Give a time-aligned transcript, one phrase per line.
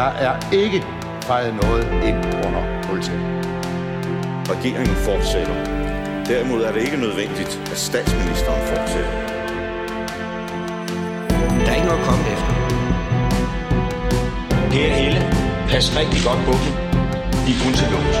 [0.00, 0.84] Der er ikke
[1.22, 3.20] fejret noget ind under politiet.
[4.52, 5.54] Regeringen fortsætter.
[6.26, 9.12] Derimod er det ikke nødvendigt, at statsministeren fortsætter.
[11.64, 12.52] Der er ikke noget at komme efter.
[14.70, 15.20] Per Helle,
[15.68, 16.72] pas rigtig godt på dem.
[17.44, 18.16] De er kun til lås.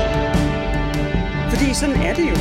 [1.52, 2.36] Fordi sådan er det jo.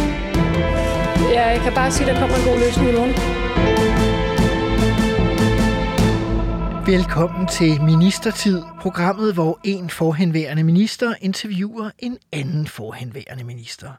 [1.34, 4.09] Ja, jeg kan bare sige, at der kommer en god løsning i morgen.
[6.90, 13.92] Velkommen til Ministertid, programmet, hvor en forhenværende minister interviewer en anden forhenværende minister.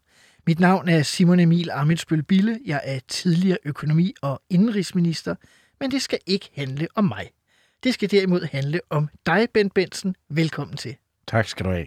[0.46, 2.58] Mit navn er Simon Emil Amitsbøl Bille.
[2.66, 5.34] Jeg er tidligere økonomi- og indrigsminister,
[5.80, 7.30] men det skal ikke handle om mig.
[7.84, 10.14] Det skal derimod handle om dig, Bent Benson.
[10.30, 10.96] Velkommen til.
[11.26, 11.86] Tak skal du have.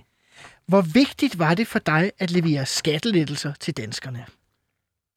[0.68, 4.26] Hvor vigtigt var det for dig at levere skattelettelser til danskerne?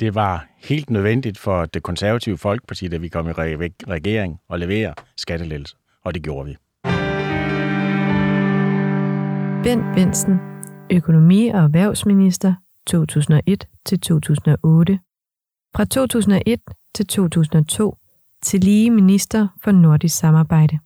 [0.01, 4.61] Det var helt nødvendigt for det konservative Folkeparti, da vi kom i re- regering, at
[4.61, 6.57] levere skattelettelser, og det gjorde vi.
[9.65, 10.35] Bent Bensen,
[10.93, 12.55] økonomi- og erhvervsminister
[12.87, 14.99] 2001 til 2008.
[15.77, 16.61] Fra 2001
[16.95, 17.97] til 2002
[18.43, 20.79] til lige minister for nordisk samarbejde.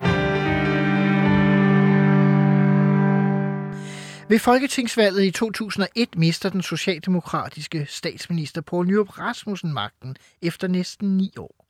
[4.30, 11.32] Ved folketingsvalget i 2001 mister den socialdemokratiske statsminister Poul Nyrup Rasmussen magten efter næsten ni
[11.38, 11.66] år.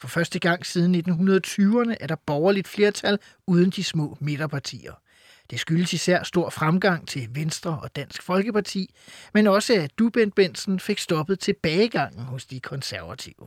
[0.00, 4.92] For første gang siden 1920'erne er der borgerligt flertal uden de små midterpartier.
[5.50, 8.94] Det skyldes især stor fremgang til Venstre og Dansk Folkeparti,
[9.34, 13.46] men også at du, Bent Benson, fik stoppet tilbagegangen hos de konservative.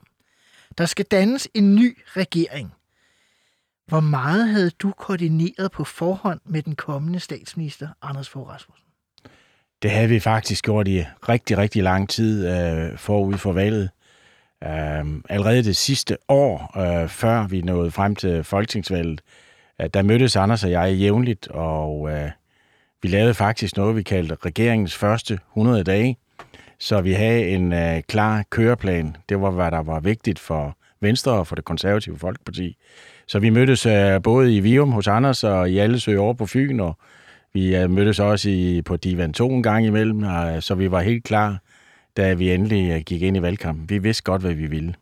[0.77, 2.73] Der skal dannes en ny regering.
[3.87, 8.85] Hvor meget havde du koordineret på forhånd med den kommende statsminister, Anders Fogh Rasmussen?
[9.81, 13.89] Det havde vi faktisk gjort i rigtig, rigtig lang tid øh, forud for valget.
[14.63, 19.21] Øh, allerede det sidste år, øh, før vi nåede frem til folketingsvalget,
[19.81, 22.31] øh, der mødtes Anders og jeg jævnligt, og øh,
[23.01, 26.17] vi lavede faktisk noget, vi kaldte regeringens første 100 dage.
[26.79, 29.15] Så vi havde en øh, klar køreplan.
[29.29, 32.77] Det var, hvad der var vigtigt for Venstre og for det konservative Folkeparti.
[33.27, 36.79] Så vi mødtes øh, både i Vium hos Anders og i Allesø over på Fyn,
[36.79, 36.97] og
[37.53, 40.91] vi øh, mødtes også i, på Divan 2 en gang imellem, og, øh, så vi
[40.91, 41.59] var helt klar,
[42.17, 43.89] da vi endelig øh, gik ind i valgkampen.
[43.89, 44.93] Vi vidste godt, hvad vi ville.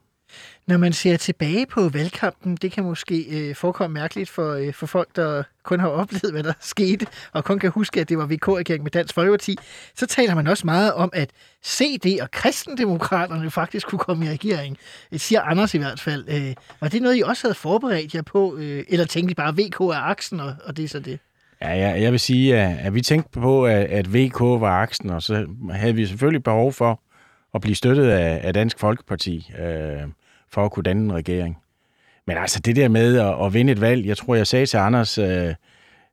[0.67, 4.85] Når man ser tilbage på valgkampen, det kan måske øh, forekomme mærkeligt for, øh, for
[4.85, 8.25] folk, der kun har oplevet, hvad der skete, og kun kan huske, at det var
[8.25, 9.57] VK-regeringen med Dansk Folkeparti,
[9.95, 11.29] så taler man også meget om, at
[11.65, 14.77] CD og kristendemokraterne faktisk kunne komme i regering.
[15.11, 16.25] Det siger Anders i hvert fald.
[16.29, 19.53] Øh, var det noget, I også havde forberedt jer på, øh, eller tænkte I bare,
[19.53, 21.19] VK er aksen, og, og det er så det?
[21.61, 25.09] Ja, jeg, jeg vil sige, at, at vi tænkte på, at, at VK var aksen,
[25.09, 27.01] og så havde vi selvfølgelig behov for
[27.53, 29.51] at blive støttet af, af Dansk Folkeparti.
[29.59, 30.01] Øh,
[30.53, 31.57] for at kunne danne en regering.
[32.27, 34.77] Men altså det der med at, at vinde et valg, jeg tror, jeg sagde til
[34.77, 35.53] Anders, øh,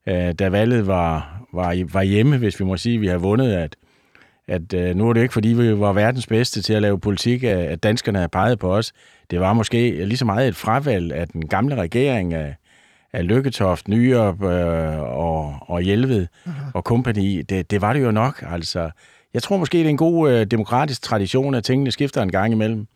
[0.07, 3.53] øh, da valget var, var, var hjemme, hvis vi må sige, at vi har vundet,
[3.53, 3.77] at,
[4.49, 7.45] at øh, nu er det ikke, fordi vi var verdens bedste til at lave politik,
[7.45, 8.93] at, danskerne havde peget på os.
[9.31, 12.57] Det var måske lige så meget et fravalg af den gamle regering af,
[13.13, 16.51] af Lykketoft, Nyrup øh, og, og Hjelved uh-huh.
[16.75, 17.43] og kompagni.
[17.43, 18.45] Det, det var det jo nok.
[18.53, 18.91] Altså,
[19.35, 22.53] jeg tror måske, det er en god øh, demokratisk tradition, at tingene skifter en gang
[22.53, 22.87] imellem.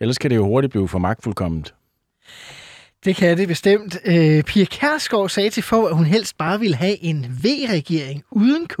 [0.00, 1.74] Ellers kan det jo hurtigt blive for magtfuldkomment.
[3.04, 3.98] Det kan det bestemt.
[4.04, 8.66] Øh, Pia Kærsgaard sagde til få, at hun helst bare ville have en V-regering uden
[8.66, 8.80] K.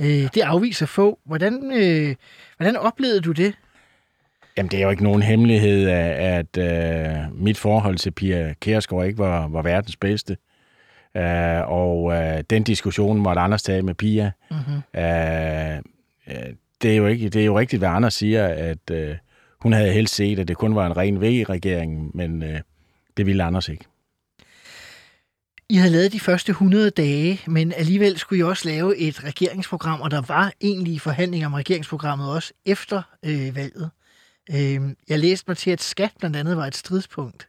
[0.00, 1.18] Øh, det afviser få.
[1.24, 2.14] Hvordan, øh,
[2.56, 3.54] hvordan oplevede du det?
[4.56, 9.06] Jamen, det er jo ikke nogen hemmelighed, at, at uh, mit forhold til Pia Kærsgaard
[9.06, 10.36] ikke var, var verdens bedste.
[11.14, 14.30] Uh, og uh, den diskussion måtte Anders tage med Pia.
[14.50, 14.76] Mm-hmm.
[14.94, 15.82] Uh,
[16.82, 18.90] det, er jo ikke, det er jo rigtigt, hvad Anders siger, at...
[18.92, 19.16] Uh,
[19.62, 22.60] hun havde helst set, at det kun var en ren V-regering, men øh,
[23.16, 23.84] det ville Anders ikke.
[25.68, 30.00] I havde lavet de første 100 dage, men alligevel skulle I også lave et regeringsprogram,
[30.00, 33.90] og der var egentlig forhandlinger om regeringsprogrammet også efter øh, valget.
[34.50, 37.48] Øh, jeg læste mig til, at skat blandt andet var et stridspunkt.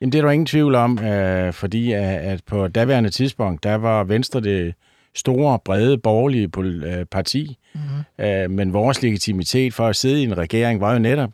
[0.00, 3.74] Jamen, det er der ingen tvivl om, øh, fordi at, at på daværende tidspunkt, der
[3.74, 4.74] var Venstre det
[5.14, 8.24] store, brede, borgerlige øh, parti, mm-hmm.
[8.24, 11.30] øh, men vores legitimitet for at sidde i en regering var jo netop,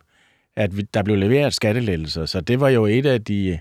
[0.56, 3.58] at vi, der blev leveret skattelettelser, så det var jo et af de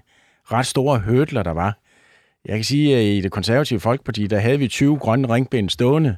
[0.51, 1.77] ret store hørtler, der var.
[2.45, 6.17] Jeg kan sige, at i det konservative Folkeparti, der havde vi 20 grønne ringbind stående,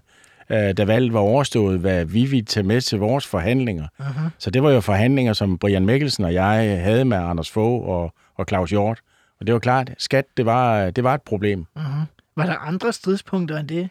[0.49, 3.87] øh, da valget var overstået, hvad vi ville tage med til vores forhandlinger.
[3.99, 4.29] Uh-huh.
[4.37, 8.13] Så det var jo forhandlinger, som Brian Mikkelsen og jeg havde med Anders Fogh og,
[8.35, 8.99] og Claus Hjort.
[9.39, 11.65] Og det var klart, skat, det var, det var et problem.
[11.77, 12.05] Uh-huh.
[12.37, 13.89] Var der andre stridspunkter end det?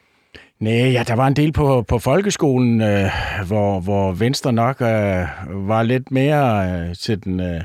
[0.61, 3.11] Nej, ja, der var en del på, på folkeskolen, øh,
[3.47, 7.61] hvor, hvor Venstre nok øh, var lidt mere øh, til den, øh,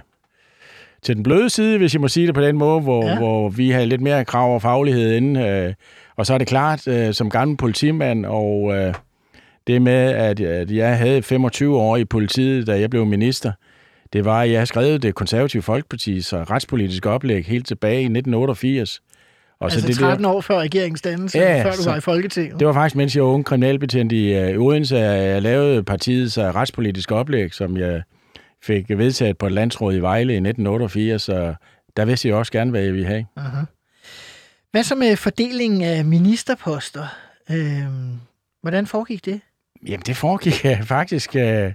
[1.02, 3.18] til den bløde side, hvis jeg må sige det på den måde, hvor, ja.
[3.18, 5.42] hvor vi har lidt mere krav og faglighed inde.
[5.42, 5.74] Øh,
[6.16, 8.94] og så er det klart, øh, som gammel politimand, og øh,
[9.68, 13.52] det med, at, at jeg havde 25 år i politiet, da jeg blev minister,
[14.14, 19.02] det var, at jeg har skrevet det konservative Folkeparti's retspolitiske oplæg helt tilbage i 1988.
[19.60, 21.98] Og altså så det 13 der, år før regeringens dannelse, ja, før du så, var
[21.98, 22.60] i Folketinget.
[22.60, 26.44] Det var faktisk, mens jeg var ung kriminalbetjent i uh, Odense, jeg lavede partiets uh,
[26.44, 28.02] retspolitiske oplæg, som jeg
[28.64, 31.54] fik vedtaget på et landsråd i Vejle i 1988, så
[31.98, 33.26] der vidste jeg også gerne, hvad jeg ville have.
[33.40, 33.66] Uh-huh.
[34.72, 37.06] Hvad så med fordelingen af ministerposter?
[37.50, 37.84] Øh,
[38.62, 39.42] hvordan foregik det?
[39.88, 41.72] Jamen, det foregik uh, faktisk uh,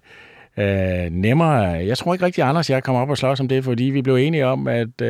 [0.56, 1.62] uh, nemmere.
[1.62, 4.14] Jeg tror ikke rigtig, Anders jeg kom op og slås om det, fordi vi blev
[4.14, 5.08] enige om, at uh,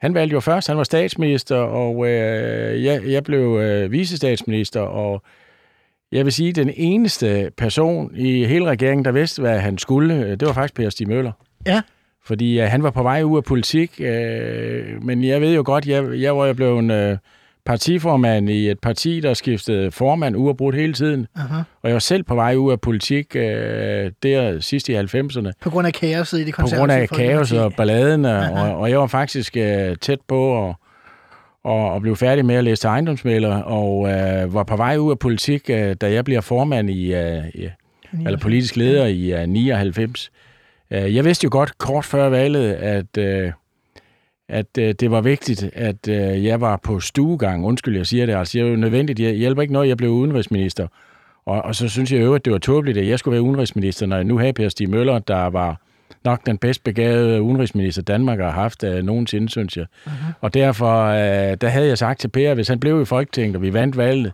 [0.00, 2.08] han valgte jo først, han var statsminister, og uh,
[2.84, 5.22] jeg, jeg blev uh, visestatsminister, og
[6.12, 10.46] jeg vil sige, den eneste person i hele regeringen, der vidste, hvad han skulle, det
[10.46, 11.32] var faktisk Per Stig Møller.
[11.66, 11.82] Ja.
[12.24, 15.86] Fordi uh, han var på vej ud af politik, uh, men jeg ved jo godt,
[15.86, 17.18] jeg, jeg var jo blevet uh,
[17.68, 21.26] partiformand i et parti, der skiftede formand uafbrudt hele tiden.
[21.36, 21.54] Uh-huh.
[21.82, 23.40] Og jeg var selv på vej ud af politik uh,
[24.22, 25.50] der sidst i 90'erne.
[25.60, 28.90] På grund af kaoset i det konservative På grund af kaos og balladen, og, og
[28.90, 30.74] jeg var faktisk uh, tæt på at
[31.64, 35.10] og, og blev færdig med at læse til ejendomsmælder, og uh, var på vej ud
[35.10, 37.68] af politik, uh, da jeg bliver formand i, uh, i
[38.26, 40.30] eller politisk leder i uh, 99.
[40.90, 43.52] Uh, jeg vidste jo godt kort før valget, at, uh,
[44.48, 47.66] at uh, det var vigtigt, at uh, jeg var på stuegang.
[47.66, 48.34] Undskyld, jeg siger det.
[48.34, 49.20] Altså, det er jo nødvendigt.
[49.20, 50.86] Jeg hjælper ikke noget, jeg blev udenrigsminister.
[51.46, 54.06] Og, og så synes jeg jo, at det var tåbeligt, at jeg skulle være udenrigsminister,
[54.06, 55.80] når jeg nu havde Per Stig Møller, der var
[56.24, 59.86] nok den bedst begavede udenrigsminister, Danmark har haft uh, nogensinde, synes jeg.
[60.06, 60.32] Uh-huh.
[60.40, 61.14] Og derfor uh,
[61.60, 64.32] der havde jeg sagt til Per, hvis han blev i Folketinget, og vi vandt valget,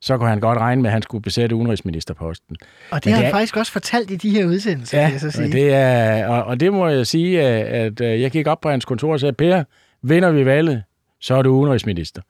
[0.00, 2.56] så kunne han godt regne med, at han skulle besætte udenrigsministerposten.
[2.90, 5.20] Og det Men har han er, faktisk også fortalt i de her udsendelser, ja, jeg
[5.20, 5.52] så sige.
[5.52, 8.84] Det er, og, og det må jeg sige, at, at jeg gik op på hans
[8.84, 9.64] kontor og sagde, Per,
[10.02, 10.82] vinder vi valget,
[11.20, 12.22] så er du udenrigsminister.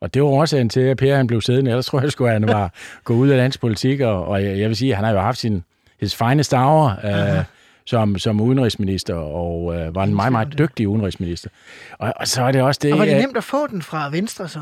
[0.00, 1.70] Og det var årsagen til, at Per han blev siddende.
[1.70, 2.72] Ellers tror jeg, at han var
[3.04, 5.20] gået ud af dansk politik, og, og jeg, jeg vil sige, at han har jo
[5.20, 5.64] haft sin
[6.00, 7.44] his finest hour øh,
[7.84, 11.50] som, som udenrigsminister, og øh, var en meget, meget dygtig udenrigsminister.
[11.98, 12.92] Og, og så er det også det...
[12.92, 14.60] Og var det nemt at få den fra Venstre så?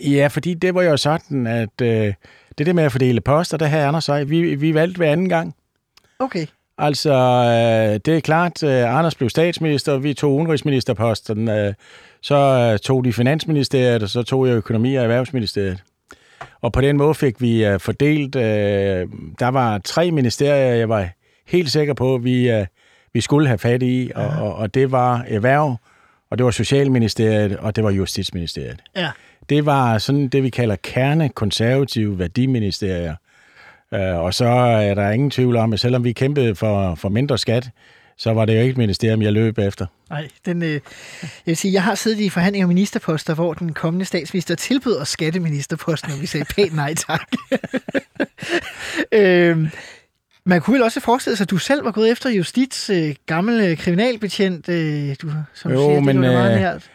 [0.00, 2.14] Ja, fordi det var jo sådan, at øh,
[2.58, 5.28] det der med at fordele poster, der havde Anders og vi, vi valgte hver anden
[5.28, 5.54] gang.
[6.18, 6.46] Okay.
[6.78, 11.74] Altså, øh, det er klart, øh, Anders blev statsminister, vi tog udenrigsministerposten, øh,
[12.22, 12.34] så
[12.72, 15.82] øh, tog de finansministeriet, og så tog jeg økonomi- og erhvervsministeriet.
[16.60, 19.08] Og på den måde fik vi øh, fordelt, øh,
[19.38, 21.08] der var tre ministerier, jeg var
[21.46, 22.66] helt sikker på, vi, øh,
[23.12, 25.76] vi skulle have fat i, og, og, og det var erhverv,
[26.30, 28.80] og det var Socialministeriet, og det var Justitsministeriet.
[28.96, 29.10] Ja.
[29.48, 33.14] Det var sådan det, vi kalder kernekonservative værdiministerier.
[33.94, 37.38] Øh, og så er der ingen tvivl om, at selvom vi kæmpede for, for mindre
[37.38, 37.70] skat,
[38.16, 39.86] så var det jo ikke et ministerium, jeg løb efter.
[40.10, 40.80] Nej, den, øh, jeg
[41.44, 45.08] vil sige, jeg har siddet i forhandlinger om ministerposter, hvor den kommende statsminister tilbød os
[45.08, 47.32] skatteministerposten, og vi sagde pænt nej tak.
[49.12, 49.68] øh,
[50.46, 53.60] man kunne vel også forestille sig, at du selv var gået efter justits øh, gammel
[53.60, 56.90] øh, kriminalbetjent, øh, du, som jo, siger, men, det var meget øh, nært.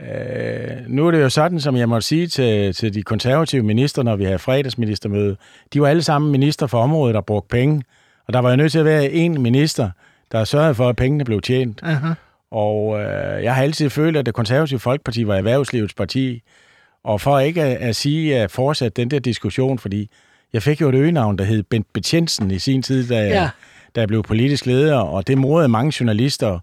[0.00, 4.02] Øh, nu er det jo sådan, som jeg måtte sige til, til de konservative minister,
[4.02, 5.36] når vi har fredagsministermøde.
[5.72, 7.82] De var alle sammen minister for området, der brugte penge.
[8.26, 9.90] Og der var jo nødt til at være en minister,
[10.32, 11.82] der sørgede for, at pengene blev tjent.
[11.82, 12.14] Uh-huh.
[12.50, 16.42] Og øh, jeg har altid følt, at det konservative Folkeparti var erhvervslivets parti.
[17.04, 20.10] Og for ikke at, at sige at fortsætte den der diskussion, fordi
[20.52, 23.50] jeg fik jo et øgenavn, der hed Bent Betjensen i sin tid, da, ja.
[23.94, 26.58] da jeg blev politisk leder, og det morede mange journalister.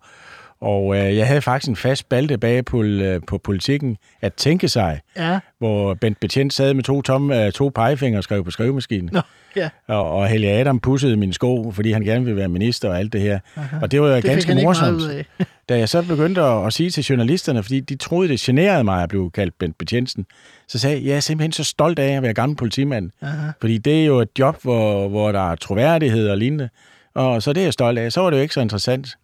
[0.61, 4.67] Og øh, jeg havde faktisk en fast balte bag på, øh, på politikken at tænke
[4.67, 5.39] sig, ja.
[5.59, 9.09] hvor Bent Betjent sad med to, tomme, øh, to pegefingre og skrev på skrivemaskinen.
[9.13, 9.21] Nå,
[9.55, 9.69] ja.
[9.87, 13.13] Og, og Helge Adam pussede mine sko, fordi han gerne ville være minister og alt
[13.13, 13.39] det her.
[13.55, 13.77] Aha.
[13.81, 15.01] Og det var jo det ganske morsomt.
[15.69, 19.03] da jeg så begyndte at, at sige til journalisterne, fordi de troede, det generede mig
[19.03, 20.25] at blive kaldt Bent Betjensen,
[20.67, 23.11] så sagde jeg, jeg er simpelthen så stolt af at være gammel politimand.
[23.21, 23.51] Aha.
[23.61, 26.69] Fordi det er jo et job, hvor, hvor der er troværdighed og lignende.
[27.15, 28.11] Og så det er jeg stolt af.
[28.11, 29.17] Så var det jo ikke så interessant.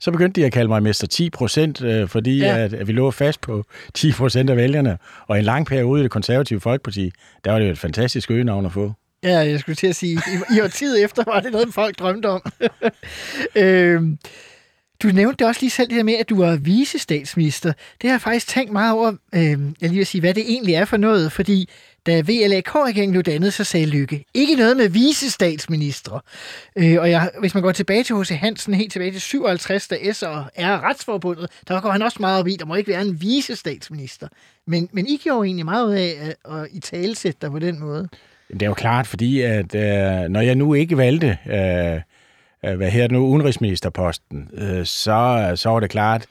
[0.00, 2.58] Så begyndte de at kalde mig Mester 10 procent, øh, fordi ja.
[2.58, 3.64] at, at vi lå fast på
[3.94, 4.98] 10 procent af vælgerne.
[5.26, 7.12] Og en lang periode i det konservative Folkeparti,
[7.44, 8.92] der var det jo et fantastisk øgenavn at få.
[9.22, 12.26] Ja, jeg skulle til at sige, i, i tid efter var det noget, folk drømte
[12.26, 12.42] om.
[13.56, 14.18] øhm,
[15.02, 17.72] du nævnte det også lige selv, det her med, at du var visestatsminister.
[17.72, 20.74] Det har jeg faktisk tænkt meget over, øh, jeg lige vil sige, hvad det egentlig
[20.74, 21.68] er for noget, fordi
[22.06, 26.20] da VLAK-regeringen blev dannet, så sagde Lykke, ikke noget med visestatsministre.
[26.76, 28.28] Øh, og jeg, hvis man går tilbage til H.C.
[28.28, 32.40] Hansen, helt tilbage til 57, da S og R retsforbundet, der går han også meget
[32.40, 34.28] op i, der må ikke være en visestatsminister.
[34.66, 37.80] Men, men I gjorde egentlig meget ud af at, at i talesætte dig på den
[37.80, 38.08] måde.
[38.52, 42.00] Det er jo klart, fordi at øh, når jeg nu ikke valgte, øh,
[42.70, 46.26] øh hvad her nu, udenrigsministerposten, øh, så, så var det klart,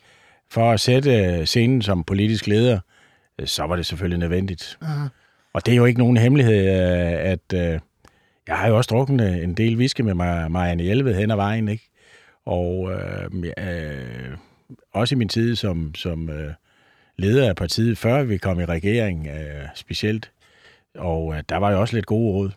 [0.51, 2.79] for at sætte scenen som politisk leder,
[3.39, 4.77] øh, så var det selvfølgelig nødvendigt.
[4.81, 5.18] Uh-huh.
[5.53, 7.79] Og det er jo ikke nogen hemmelighed, øh, at øh,
[8.47, 10.13] jeg har jo også drukket en del whisky med
[10.49, 11.89] Marianne Hjelved hen ad vejen, ikke?
[12.45, 14.37] Og øh, øh,
[14.93, 16.53] også i min tid som, som øh,
[17.17, 20.31] leder af partiet, før vi kom i regering øh, specielt.
[20.97, 22.51] Og øh, der var jo også lidt gode råd.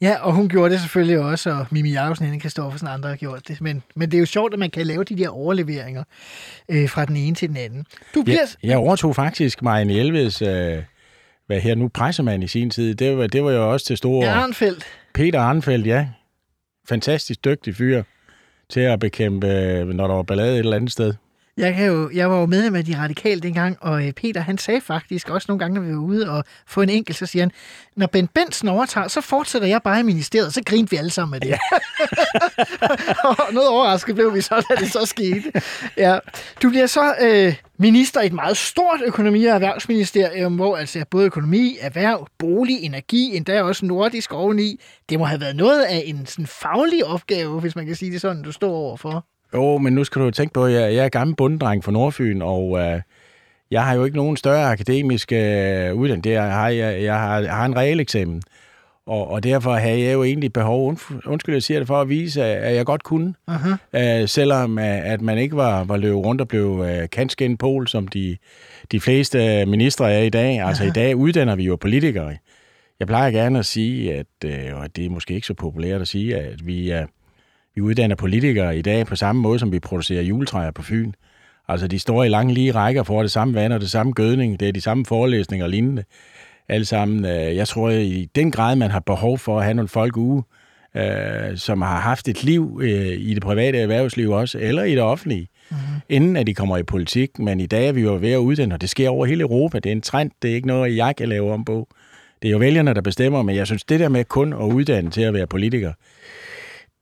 [0.00, 3.16] Ja, og hun gjorde det selvfølgelig også, og Mimi Jacobsen, Henning Kristoffersen og andre har
[3.16, 3.60] gjort det.
[3.60, 6.04] Men, men det er jo sjovt, at man kan lave de der overleveringer
[6.68, 7.86] øh, fra den ene til den anden.
[8.14, 8.38] Du bliver...
[8.62, 10.82] Ja, jeg overtog faktisk Marianne Hjelveds, øh,
[11.46, 12.94] hvad her nu, pressemand i sin tid.
[12.94, 14.28] Det var, det var jo også til store...
[14.28, 14.84] Arnfeldt.
[15.14, 16.08] Peter Arnfeldt, ja.
[16.88, 18.02] Fantastisk dygtig fyr
[18.70, 19.46] til at bekæmpe,
[19.84, 21.14] når der var ballade et eller andet sted.
[21.58, 24.58] Jeg, kan jo, jeg var jo medlem af de radikale dengang, og øh, Peter han
[24.58, 27.42] sagde faktisk også nogle gange, når vi var ude og få en enkelt, så siger
[27.42, 27.50] han,
[27.96, 31.30] når Ben Benson overtager, så fortsætter jeg bare i ministeriet, så grinte vi alle sammen
[31.30, 31.48] med det.
[31.48, 31.58] Ja.
[33.28, 35.52] og noget overrasket blev vi så, da det så skete.
[35.96, 36.18] Ja.
[36.62, 41.26] Du bliver så øh, minister i et meget stort økonomi- og erhvervsministerium, hvor altså både
[41.26, 46.26] økonomi, erhverv, bolig, energi, endda også nordisk oveni, det må have været noget af en
[46.26, 49.26] sådan faglig opgave, hvis man kan sige det sådan, du står overfor.
[49.54, 52.42] Jo, men nu skal du tænke på, at jeg, jeg er gammel bunddreng fra Nordfyn,
[52.42, 53.00] og øh,
[53.70, 56.30] jeg har jo ikke nogen større akademisk øh, uddannelse.
[56.30, 58.42] Jeg har, jeg, jeg, har, jeg har en reel eksamen,
[59.06, 62.44] og, og derfor havde jeg jo egentlig behov, undskyld, jeg siger det, for at vise,
[62.44, 63.34] at jeg godt kunne.
[63.50, 63.98] Uh-huh.
[64.00, 68.08] Øh, selvom at man ikke var, var løbet rundt og blev øh, kanskende pol, som
[68.08, 68.36] de,
[68.92, 70.60] de fleste ministre er i dag.
[70.60, 70.88] Altså uh-huh.
[70.88, 72.36] i dag uddanner vi jo politikere.
[73.00, 76.08] Jeg plejer gerne at sige, at, øh, og det er måske ikke så populært at
[76.08, 76.92] sige, at vi.
[76.92, 77.06] Øh,
[77.74, 81.12] vi uddanner politikere i dag på samme måde, som vi producerer juletræer på Fyn.
[81.68, 84.60] Altså, de står i lange lige rækker for det samme vand og det samme gødning,
[84.60, 86.04] det er de samme forelæsninger og lignende.
[86.68, 87.24] Alle sammen.
[87.24, 90.42] Øh, jeg tror i den grad, man har behov for at have nogle folk ude,
[90.96, 95.02] øh, som har haft et liv øh, i det private erhvervsliv også, eller i det
[95.02, 96.00] offentlige, mm-hmm.
[96.08, 97.38] inden at de kommer i politik.
[97.38, 99.78] Men i dag er vi jo ved at uddanne, og det sker over hele Europa.
[99.78, 101.88] Det er en trend, det er ikke noget, jeg kan lave om på.
[102.42, 105.10] Det er jo vælgerne, der bestemmer, men jeg synes, det der med kun at uddanne
[105.10, 105.92] til at være politiker,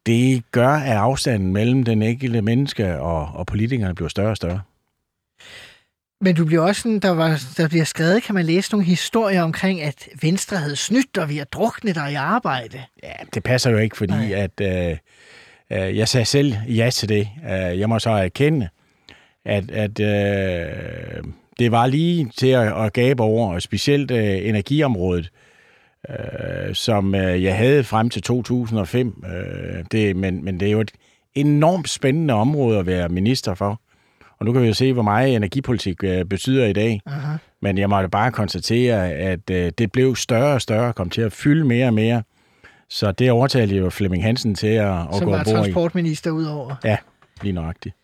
[0.07, 4.61] det gør, at afstanden mellem den enkelte menneske og, og politikerne bliver større og større.
[6.21, 9.43] Men du bliver også sådan, der, var, der bliver skrevet, kan man læse nogle historier
[9.43, 12.83] omkring, at Venstre havde snydt og vi har druknet dig i arbejde.
[13.03, 14.33] Ja, det passer jo ikke, fordi Nej.
[14.33, 14.97] at øh,
[15.73, 17.29] øh, jeg sagde selv ja til det.
[17.45, 18.69] Øh, jeg må så erkende,
[19.45, 21.25] at, at øh,
[21.59, 25.31] det var lige til at, at gabe over, og specielt øh, energiområdet
[26.11, 29.25] øh, som øh, jeg havde frem til 2005.
[29.27, 30.93] Øh, det, men, men det er jo et
[31.35, 33.81] enormt spændende område at være minister for.
[34.39, 37.01] Og nu kan vi jo se, hvor meget energipolitik øh, betyder i dag.
[37.07, 37.37] Aha.
[37.63, 41.33] Men jeg måtte bare konstatere, at øh, det blev større og større, kom til at
[41.33, 42.23] fylde mere og mere.
[42.91, 45.45] Så det overtalte jo Flemming Hansen til at, at Som gå ombord i.
[45.45, 46.75] Som var transportminister udover.
[46.85, 46.97] Ja,
[47.43, 47.97] lige nøjagtigt.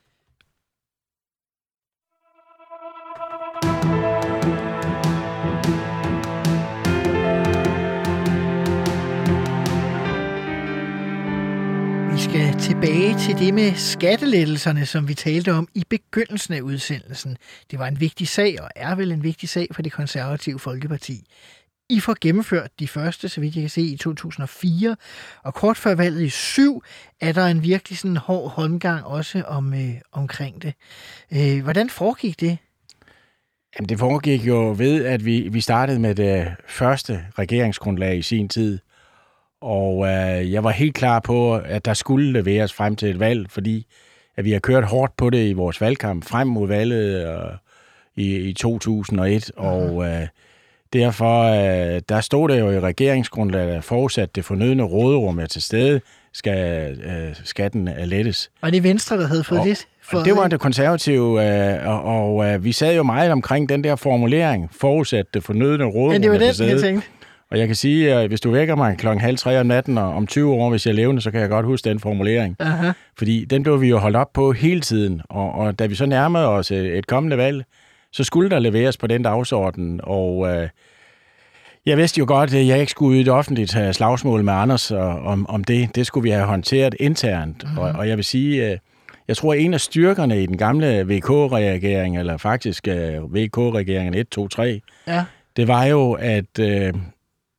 [12.30, 17.36] Skal tilbage til det med skattelettelserne, som vi talte om i begyndelsen af udsendelsen.
[17.70, 21.24] Det var en vigtig sag, og er vel en vigtig sag for det konservative Folkeparti.
[21.88, 24.96] I får gennemført de første, så vidt jeg kan se, i 2004,
[25.42, 26.82] og kort før valget i 7
[27.20, 30.74] er der en virkelig sådan hård håndgang også om, øh, omkring det.
[31.32, 32.58] Øh, hvordan foregik det?
[33.78, 38.48] Jamen, det foregik jo ved, at vi, vi startede med det første regeringsgrundlag i sin
[38.48, 38.78] tid,
[39.60, 43.50] og øh, jeg var helt klar på, at der skulle leveres frem til et valg,
[43.50, 43.86] fordi
[44.36, 47.52] at vi har kørt hårdt på det i vores valgkamp frem mod valget øh,
[48.16, 49.50] i, i 2001.
[49.56, 49.68] Aha.
[49.68, 50.26] Og øh,
[50.92, 55.62] derfor, øh, der stod der jo i regeringsgrundlaget, at forudsat det fornødne råderum er til
[55.62, 56.00] stede,
[56.32, 58.50] skal øh, skatten lettes.
[58.60, 59.86] Og det er Venstre, der havde fået og, det?
[60.02, 63.84] For det var det konservative, øh, og, og øh, vi sad jo meget omkring den
[63.84, 67.06] der formulering, forudsat det fornødne råderum Ja, det var det, jeg tænkte.
[67.50, 70.14] Og jeg kan sige, at hvis du vækker mig klokken halv tre om natten og
[70.14, 72.56] om 20 år, hvis jeg er levende, så kan jeg godt huske den formulering.
[72.58, 72.92] Aha.
[73.18, 75.22] Fordi den blev vi jo holdt op på hele tiden.
[75.28, 77.64] Og, og da vi så nærmede os et, et kommende valg,
[78.12, 80.00] så skulle der leveres på den dagsorden.
[80.02, 80.68] Og øh,
[81.86, 84.52] jeg vidste jo godt, at jeg ikke skulle ud i et offentligt øh, slagsmål med
[84.52, 85.94] Anders om, om det.
[85.94, 87.64] Det skulle vi have håndteret internt.
[87.64, 87.78] Mm-hmm.
[87.78, 88.78] Og, og jeg vil sige, øh,
[89.28, 94.28] jeg tror, at en af styrkerne i den gamle VK-regering, eller faktisk øh, VK-regeringen 1,
[94.28, 95.24] 2, 3, ja.
[95.56, 96.58] det var jo, at...
[96.60, 96.92] Øh,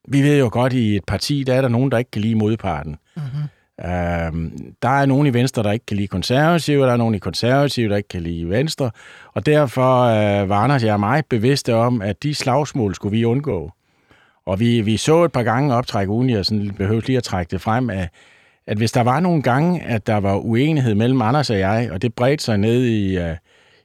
[0.07, 2.35] vi ved jo godt, i et parti, der er der nogen, der ikke kan lide
[2.35, 2.95] modparten.
[3.15, 3.43] Mm-hmm.
[3.85, 7.17] Øhm, der er nogen i Venstre, der ikke kan lide konservative, der er nogen i
[7.17, 8.91] konservative, der ikke kan lide Venstre.
[9.33, 13.71] Og derfor øh, var Anders jeg meget bevidste om, at de slagsmål skulle vi undgå.
[14.45, 17.51] Og vi, vi så et par gange optræk uden jeg sådan behøvede lige at trække
[17.51, 18.09] det frem, at,
[18.67, 22.01] at hvis der var nogle gange, at der var uenighed mellem Anders og jeg, og
[22.01, 23.23] det bredte sig ned i, uh,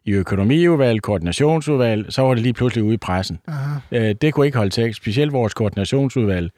[0.06, 3.38] i økonomiudvalg, koordinationsudvalg, så var det lige pludselig ude i pressen.
[3.48, 3.78] Aha.
[3.92, 6.50] Øh, det kunne ikke holde til, specielt vores koordinationsudvalg.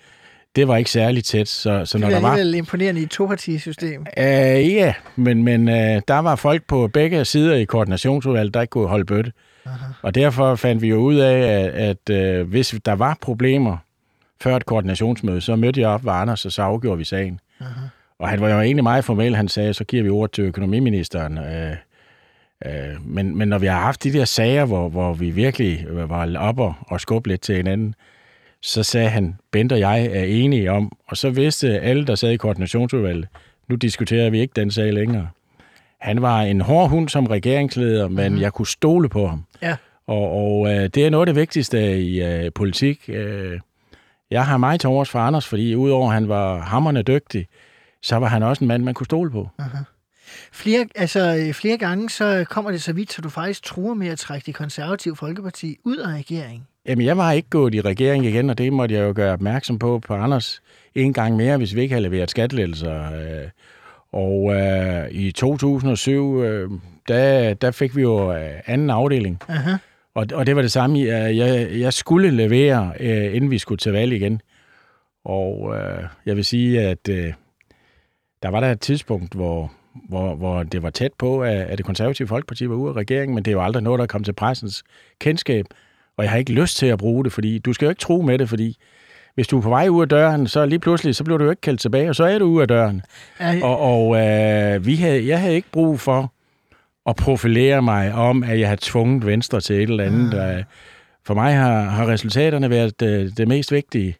[0.56, 2.30] Det var ikke særlig tæt, så, så Det når er der var...
[2.30, 4.06] alligevel imponerende i et topartisystem.
[4.18, 4.24] Øh,
[4.74, 8.88] ja, men, men øh, der var folk på begge sider i koordinationsudvalget, der ikke kunne
[8.88, 9.32] holde bøtte.
[9.66, 9.76] Aha.
[10.02, 13.76] Og derfor fandt vi jo ud af, at, at øh, hvis der var problemer
[14.40, 17.40] før et koordinationsmøde, så mødte jeg op ved Anders, og så afgjorde vi sagen.
[17.60, 17.70] Aha.
[18.18, 19.36] Og han var jo egentlig meget formel.
[19.36, 21.38] Han sagde, så giver vi ord til økonomiministeren.
[21.38, 21.76] Øh,
[22.66, 26.36] øh, men, men når vi har haft de der sager, hvor, hvor vi virkelig var
[26.36, 27.94] op og, og skubbe lidt til hinanden,
[28.62, 32.30] så sagde han, Bent og jeg er enige om, og så vidste alle, der sad
[32.30, 33.28] i koordinationsudvalget,
[33.68, 35.28] nu diskuterer vi ikke den sag længere.
[36.00, 38.40] Han var en hård hund som regeringsleder, men mm.
[38.40, 39.44] jeg kunne stole på ham.
[39.62, 39.76] Ja.
[40.06, 43.08] Og, og øh, det er noget af det vigtigste i øh, politik.
[43.08, 43.60] Øh,
[44.30, 47.46] jeg har meget til overs for Anders, fordi udover at han var hammerne dygtig,
[48.02, 49.48] så var han også en mand, man kunne stole på.
[49.58, 49.78] Aha.
[50.52, 54.08] Flere, altså, øh, flere gange så kommer det så vidt, så du faktisk truer med
[54.08, 56.66] at trække det konservative Folkeparti ud af regeringen.
[56.86, 59.78] Jamen, jeg var ikke gået i regering igen, og det måtte jeg jo gøre opmærksom
[59.78, 60.62] på på Anders
[60.94, 63.12] en gang mere, hvis vi ikke havde leveret skattelettelser.
[63.12, 63.48] Øh,
[64.12, 66.70] Og øh, i 2007, øh,
[67.08, 69.38] der, der fik vi jo øh, anden afdeling.
[69.48, 69.72] Aha.
[70.14, 73.78] Og, og det var det samme, jeg, jeg, jeg skulle levere, øh, inden vi skulle
[73.78, 74.40] til valg igen.
[75.24, 77.32] Og øh, jeg vil sige, at øh,
[78.42, 79.72] der var der et tidspunkt, hvor,
[80.08, 83.34] hvor, hvor det var tæt på, at, at det konservative folkeparti var ude af regeringen,
[83.34, 84.84] men det er jo aldrig noget, der kom til pressens
[85.20, 85.66] kendskab.
[86.16, 88.20] Og jeg har ikke lyst til at bruge det, fordi du skal jo ikke tro
[88.22, 88.76] med det, fordi
[89.34, 91.50] hvis du er på vej ud af døren, så lige pludselig, så bliver du jo
[91.50, 93.02] ikke kaldt tilbage, og så er du ude af døren.
[93.38, 96.32] Er, Og, og øh, vi havde, jeg havde ikke brug for
[97.06, 100.56] at profilere mig om, at jeg havde tvunget Venstre til et eller andet.
[100.56, 100.64] Mm.
[101.26, 104.16] For mig har, har resultaterne været det, det mest vigtige.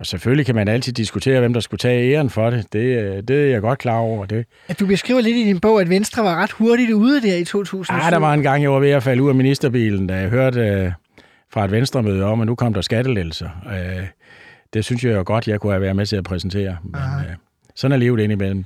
[0.00, 2.72] Og selvfølgelig kan man altid diskutere, hvem der skulle tage æren for det.
[2.72, 4.26] Det, øh, det er jeg godt klar over.
[4.26, 4.44] Det.
[4.68, 7.44] at du beskriver lidt i din bog, at Venstre var ret hurtigt ude der i
[7.44, 7.94] 2007.
[7.94, 10.28] Ah, der var en gang, jeg var ved at falde ud af ministerbilen, da jeg
[10.28, 10.92] hørte øh,
[11.52, 13.48] fra et venstremøde om, at nu kom der skattelettelser.
[13.72, 14.06] Øh,
[14.74, 16.76] det synes jeg jo godt, jeg kunne have været med til at præsentere.
[16.84, 17.36] Men, øh,
[17.74, 18.64] sådan er livet indimellem.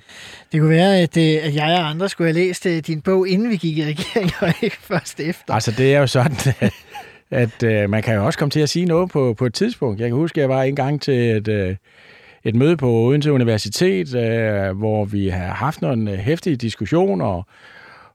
[0.52, 3.56] Det kunne være, at, at jeg og andre skulle have læst din bog, inden vi
[3.56, 5.54] gik i regering, og ikke først efter.
[5.54, 6.72] Altså, det er jo sådan, at,
[7.30, 10.00] at øh, man kan jo også komme til at sige noget på, på et tidspunkt.
[10.00, 11.76] Jeg kan huske, at jeg var en gang til et, øh,
[12.44, 17.42] et møde på Odense Universitet, øh, hvor vi har haft nogle øh, hæftige diskussioner,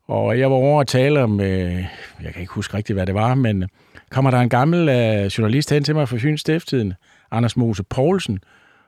[0.08, 1.86] og jeg var over at tale om, øh,
[2.24, 3.70] jeg kan ikke huske rigtigt, hvad det var, men
[4.10, 6.94] kommer der en gammel øh, journalist hen til mig fra Fyns Stifttiden,
[7.32, 8.40] Anders Mose Poulsen,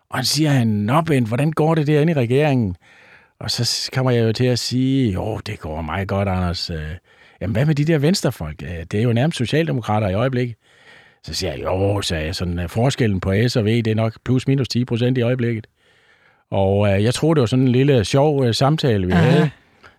[0.09, 2.75] og han siger, han, Nå Bent, hvordan går det derinde i regeringen?
[3.39, 6.69] Og så kommer jeg jo til at sige, jo, det går meget godt, Anders.
[6.69, 6.77] Øh,
[7.41, 8.63] Jamen, hvad med de der venstrefolk?
[8.63, 10.55] Øh, Det er jo nærmest socialdemokrater i øjeblikket.
[11.23, 13.95] Så siger jeg, jo, så er sådan øh, forskellen på S og V, det er
[13.95, 15.67] nok plus minus 10 procent i øjeblikket.
[16.51, 19.29] Og øh, jeg tror, det var sådan en lille sjov øh, samtale, vi Aha.
[19.29, 19.49] havde.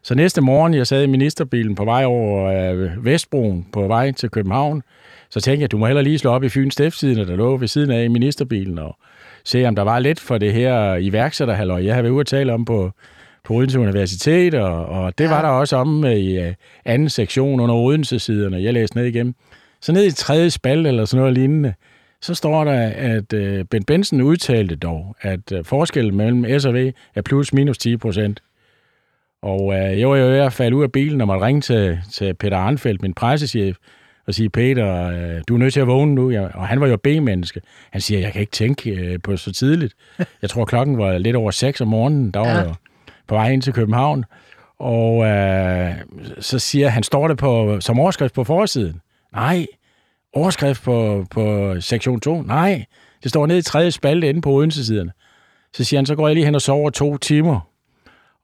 [0.02, 4.30] Så næste morgen, jeg sad i ministerbilen på vej over øh, Vestbroen på vej til
[4.30, 4.82] København,
[5.30, 7.68] så tænkte jeg, du må heller lige slå op i Fyns Stifttiden, der lå ved
[7.68, 8.96] siden af i ministerbilen, og
[9.44, 12.52] se, om der var lidt for det her iværksætterhalløj, jeg havde været ude at tale
[12.52, 12.90] om på,
[13.48, 15.30] på Odense Universitet, og, og det ja.
[15.30, 18.62] var der også om i øh, anden sektion under Odense-siderne.
[18.62, 19.34] Jeg læste ned igennem.
[19.80, 21.74] Så ned i tredje spalt eller sådan noget lignende,
[22.20, 26.74] så står der, at øh, Ben Benson udtalte dog, at øh, forskellen mellem S og
[26.74, 28.42] V er plus minus 10 procent.
[29.42, 31.98] Og øh, jeg var jo ved at falde ud af bilen og måtte ringe til,
[32.12, 33.76] til Peter Arnfeldt, min pressechef,
[34.26, 36.30] og sige, Peter, øh, du er nødt til at vågne nu.
[36.30, 37.60] Ja, og han var jo B-menneske.
[37.90, 39.94] Han siger, jeg kan ikke tænke øh, på så tidligt.
[40.42, 42.30] Jeg tror, klokken var lidt over 6 om morgenen.
[42.30, 42.62] Der var ja.
[42.62, 42.74] jo
[43.28, 44.24] på vej ind til København.
[44.78, 45.94] Og øh,
[46.40, 49.00] så siger han, står det på, som overskrift på forsiden?
[49.32, 49.66] Nej.
[50.34, 52.42] Overskrift på, på sektion 2?
[52.42, 52.84] Nej.
[53.22, 55.12] Det står nede i tredje spalte inde på Odense-siderne.
[55.76, 57.60] Så siger han, så går jeg lige hen og sover to timer.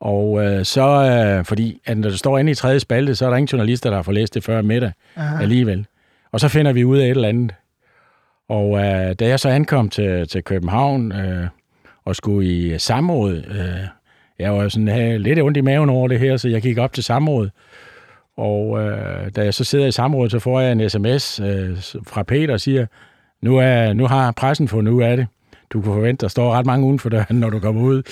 [0.00, 3.30] Og øh, så, øh, fordi at når det står inde i tredje spalte, så er
[3.30, 5.42] der ingen journalister, der har fået læst det før middag Aha.
[5.42, 5.86] alligevel.
[6.32, 7.54] Og så finder vi ud af et eller andet.
[8.48, 11.46] Og øh, da jeg så ankom til, til København øh,
[12.04, 13.88] og skulle i samråd, øh,
[14.38, 16.92] jeg var sådan havde lidt ondt i maven over det her, så jeg gik op
[16.92, 17.50] til samråd.
[18.36, 22.22] Og øh, da jeg så sidder i samrådet, så får jeg en sms øh, fra
[22.22, 22.86] Peter og siger,
[23.42, 25.26] nu, er, nu har pressen fundet ud af det.
[25.70, 28.02] Du kan forvente, der står ret mange uden for døren, når du kommer ud.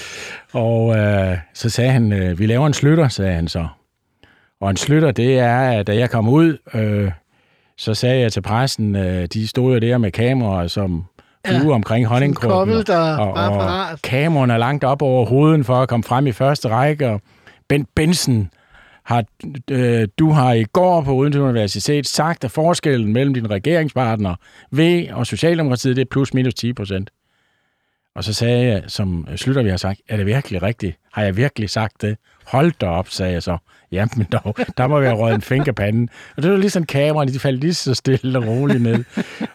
[0.53, 3.67] Og øh, så sagde han, øh, vi laver en slutter, sagde han så.
[4.61, 7.11] Og en slutter, det er, at da jeg kom ud, øh,
[7.77, 11.05] så sagde jeg til pressen, øh, de stod jo der med kameraer, som
[11.47, 12.59] flyver ja, omkring Sådan en honningkruppen.
[12.59, 14.03] kobbel, der og, og parat.
[14.03, 17.09] kameraerne er langt op over hovedet for at komme frem i første række.
[17.09, 17.21] Og
[17.69, 18.51] Bent Benson,
[19.05, 19.25] har,
[19.71, 24.35] øh, du har i går på Odense Universitet sagt, at forskellen mellem din regeringspartner,
[24.77, 27.11] V og Socialdemokratiet, det er plus minus 10 procent.
[28.15, 30.97] Og så sagde jeg, som Slytter vi har sagt, er det virkelig rigtigt?
[31.13, 32.17] Har jeg virkelig sagt det?
[32.47, 33.57] Hold da op, sagde jeg så.
[33.93, 36.09] Jamen dog, der må være røget en fingerpanden.
[36.37, 39.05] Og det var lige sådan, kameraerne, de faldt lige så stille og roligt ned.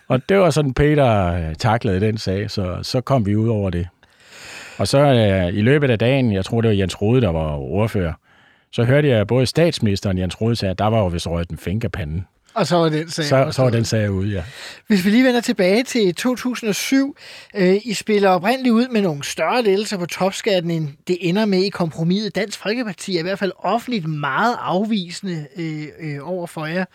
[0.08, 3.70] Og det var sådan, Peter øh, taklede den sag, så, så kom vi ud over
[3.70, 3.88] det.
[4.78, 7.58] Og så øh, i løbet af dagen, jeg tror det var Jens Rode, der var
[7.58, 8.14] ordfører,
[8.72, 11.58] så hørte jeg både statsministeren Jens Rode sige, at der var jo vist røget en
[11.58, 12.26] fingerpanden.
[12.58, 14.44] Og så var den sag Så, så var den sag ude, ja.
[14.88, 17.18] Hvis vi lige vender tilbage til 2007,
[17.56, 21.60] øh, I spiller oprindeligt ud med nogle større lettelser på topskatten, end det ender med
[21.60, 22.36] i kompromiset.
[22.36, 26.86] Dansk Folkeparti er i hvert fald offentligt meget afvisende øh, øh, over for jer.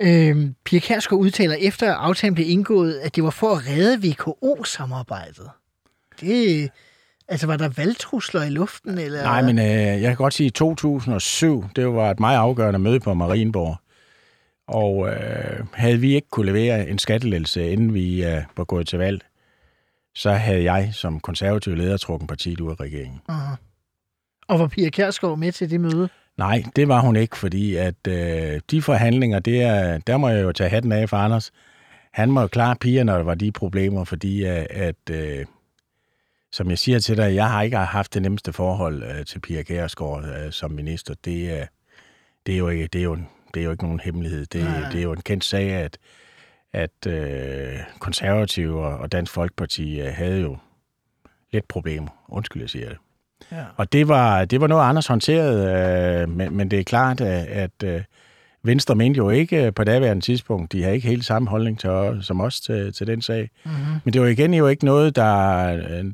[0.00, 4.08] Øh, Pia Kærsgaard udtaler efter at aftalen blev indgået, at det var for at redde
[4.08, 5.50] VKO-samarbejdet.
[6.20, 6.70] Det,
[7.28, 8.98] altså var der valgtrusler i luften?
[8.98, 9.22] Eller?
[9.22, 13.00] Nej, men øh, jeg kan godt sige, at 2007, det var et meget afgørende møde
[13.00, 13.76] på Marienborg.
[14.66, 18.98] Og øh, havde vi ikke kunne levere en skattelettelse, inden vi øh, var gået til
[18.98, 19.20] valg,
[20.14, 23.20] så havde jeg som konservativ leder trukket partiet ud af regeringen.
[23.28, 23.54] Aha.
[24.48, 26.08] Og var Pia Kærsgaard med til det møde?
[26.36, 30.42] Nej, det var hun ikke, fordi at øh, de forhandlinger, det er, der må jeg
[30.42, 31.52] jo tage hatten af for Anders.
[32.12, 35.46] Han må jo klare piger, når der var de problemer, fordi at, at øh,
[36.52, 39.62] som jeg siger til dig, jeg har ikke haft det nemmeste forhold øh, til Pia
[39.62, 41.14] Kærsgaard øh, som minister.
[41.24, 41.66] Det, øh,
[42.46, 43.18] det, er jo ikke, det, er jo,
[43.54, 44.46] det er jo ikke nogen hemmelighed.
[44.46, 45.98] Det, det er jo en kendt sag, at,
[46.72, 50.56] at øh, konservative og, og Dansk Folkeparti øh, havde jo
[51.52, 52.10] lidt problemer.
[52.28, 52.98] Undskyld, jeg siger det.
[53.52, 53.64] Ja.
[53.76, 57.46] Og det var, det var noget, Anders håndterede, øh, men, men det er klart, at,
[57.46, 58.02] at øh,
[58.66, 62.40] Venstre mente jo ikke på daværende tidspunkt, de har ikke helt samme holdning til, som
[62.40, 63.50] os til, til den sag.
[63.64, 64.00] Mm-hmm.
[64.04, 65.32] Men det var igen jo ikke noget, der,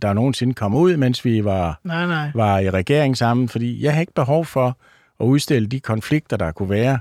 [0.02, 2.30] der nogensinde kom ud, mens vi var, Nej, nej.
[2.34, 4.78] var i regering sammen, fordi jeg har ikke behov for
[5.20, 6.98] at udstille de konflikter, der kunne være.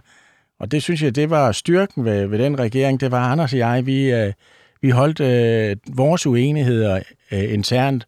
[0.59, 2.99] Og det synes jeg, det var styrken ved, ved den regering.
[2.99, 4.33] Det var Anders og jeg, vi, øh,
[4.81, 6.99] vi holdt øh, vores uenigheder
[7.31, 8.05] øh, internt,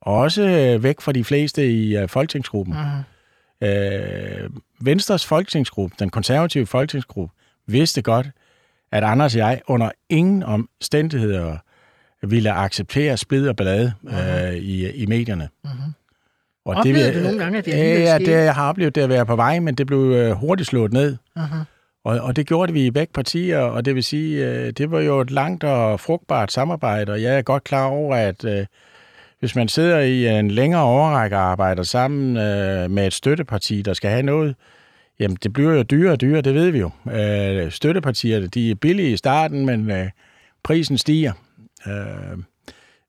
[0.00, 2.74] og også øh, væk fra de fleste i øh, folketingsgruppen.
[2.74, 3.68] Mm-hmm.
[3.68, 7.34] Øh, Venstres folketingsgruppe, den konservative folketingsgruppe,
[7.66, 8.26] vidste godt,
[8.92, 11.56] at Anders og jeg under ingen omstændigheder
[12.22, 15.48] ville acceptere splid og ballade øh, i, i medierne.
[15.64, 15.92] Mm-hmm.
[16.64, 19.00] Og Oplevede vil- du nogle gange, at det ja, ja, det jeg har oplevet det
[19.00, 21.16] at være på vej, men det blev øh, hurtigt slået ned.
[21.38, 21.56] Uh-huh.
[22.04, 25.00] Og, og det gjorde vi i begge partier, og det vil sige, øh, det var
[25.00, 28.66] jo et langt og frugtbart samarbejde, og jeg er godt klar over, at øh,
[29.40, 33.92] hvis man sidder i en længere overrække og arbejder sammen øh, med et støtteparti, der
[33.92, 34.54] skal have noget,
[35.20, 36.90] jamen det bliver jo dyrere og dyrere, det ved vi jo.
[37.12, 40.10] Øh, støttepartierne, de er billige i starten, men øh,
[40.62, 41.32] prisen stiger.
[41.86, 42.38] Øh,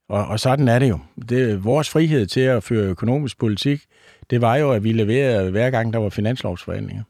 [0.10, 1.00] og, og sådan er det jo.
[1.30, 3.82] Det vores frihed til at føre økonomisk politik,
[4.30, 7.04] det var jo, at vi leverede hver gang, der var finanslovsforhandlinger.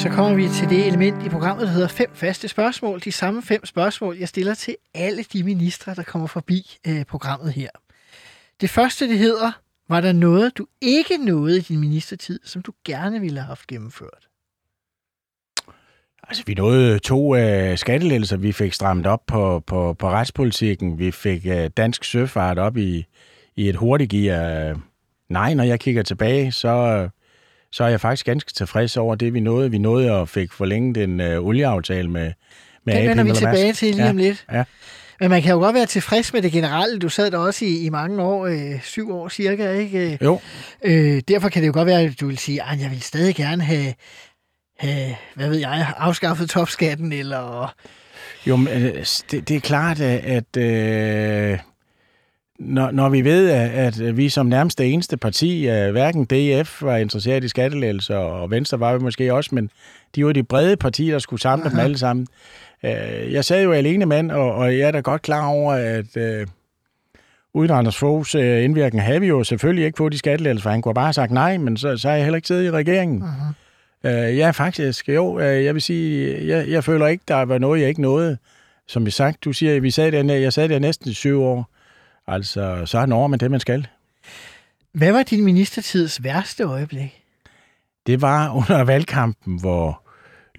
[0.00, 3.00] Så kommer vi til det element i programmet, der hedder fem faste spørgsmål.
[3.00, 7.52] De samme fem spørgsmål, jeg stiller til alle de ministre, der kommer forbi øh, programmet
[7.52, 7.68] her.
[8.60, 9.52] Det første, det hedder,
[9.88, 13.66] var der noget, du ikke nåede i din ministertid, som du gerne ville have haft
[13.66, 14.29] gennemført?
[16.30, 18.36] Altså, vi nåede to øh, skattelettelser.
[18.36, 20.98] Vi fik strammet op på, på, på retspolitikken.
[20.98, 23.04] Vi fik øh, dansk søfart op i,
[23.56, 24.80] i et hurtigt gear.
[25.28, 27.08] Nej, når jeg kigger tilbage, så, øh,
[27.72, 29.70] så er jeg faktisk ganske tilfreds over det, vi nåede.
[29.70, 32.32] Vi nåede at fik forlænget en øh, olieaftale med,
[32.86, 34.46] med Den vender vi tilbage til lige ja, om lidt.
[34.52, 34.64] Ja.
[35.20, 36.98] Men man kan jo godt være tilfreds med det generelle.
[36.98, 40.18] Du sad der også i, i mange år, øh, syv år cirka, ikke?
[40.22, 40.40] Jo,
[40.84, 43.34] Øh, derfor kan det jo godt være, at du vil sige, at jeg vil stadig
[43.34, 43.94] gerne have,
[44.80, 47.74] have, hvad ved jeg, afskaffet topskatten, eller...
[48.46, 51.58] Jo, men, øh, det, det er klart, at, at øh,
[52.58, 56.82] når, når vi ved, at, at vi som nærmest det eneste parti, øh, hverken DF
[56.82, 59.70] var interesseret i skattelettelser, og Venstre var vi måske også, men
[60.14, 62.26] de var de brede partier, der skulle samle dem alle sammen.
[62.84, 66.16] Øh, jeg sad jo alene mand, og, og jeg er da godt klar over, at
[66.16, 66.46] øh,
[67.54, 70.82] uden Anders Foghs øh, indvirkning havde vi jo selvfølgelig ikke fået de skattelettelser, for han
[70.82, 73.22] kunne bare have sagt nej, men så, så har jeg heller ikke siddet i regeringen.
[73.22, 73.69] Uh-huh.
[74.04, 75.08] Øh, ja, faktisk.
[75.08, 78.38] Jo, øh, jeg vil sige, jeg, jeg føler ikke, der var noget, jeg ikke nåede.
[78.86, 81.70] Som vi sagt, du siger, vi sad der, jeg sad der næsten syv år.
[82.26, 83.86] Altså, så er over med det, man skal.
[84.92, 87.22] Hvad var din ministertids værste øjeblik?
[88.06, 90.02] Det var under valgkampen, hvor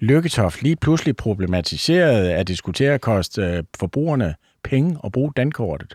[0.00, 5.94] Lykketoft lige pludselig problematiserede at diskutere at koste øh, forbrugerne penge og bruge dankortet.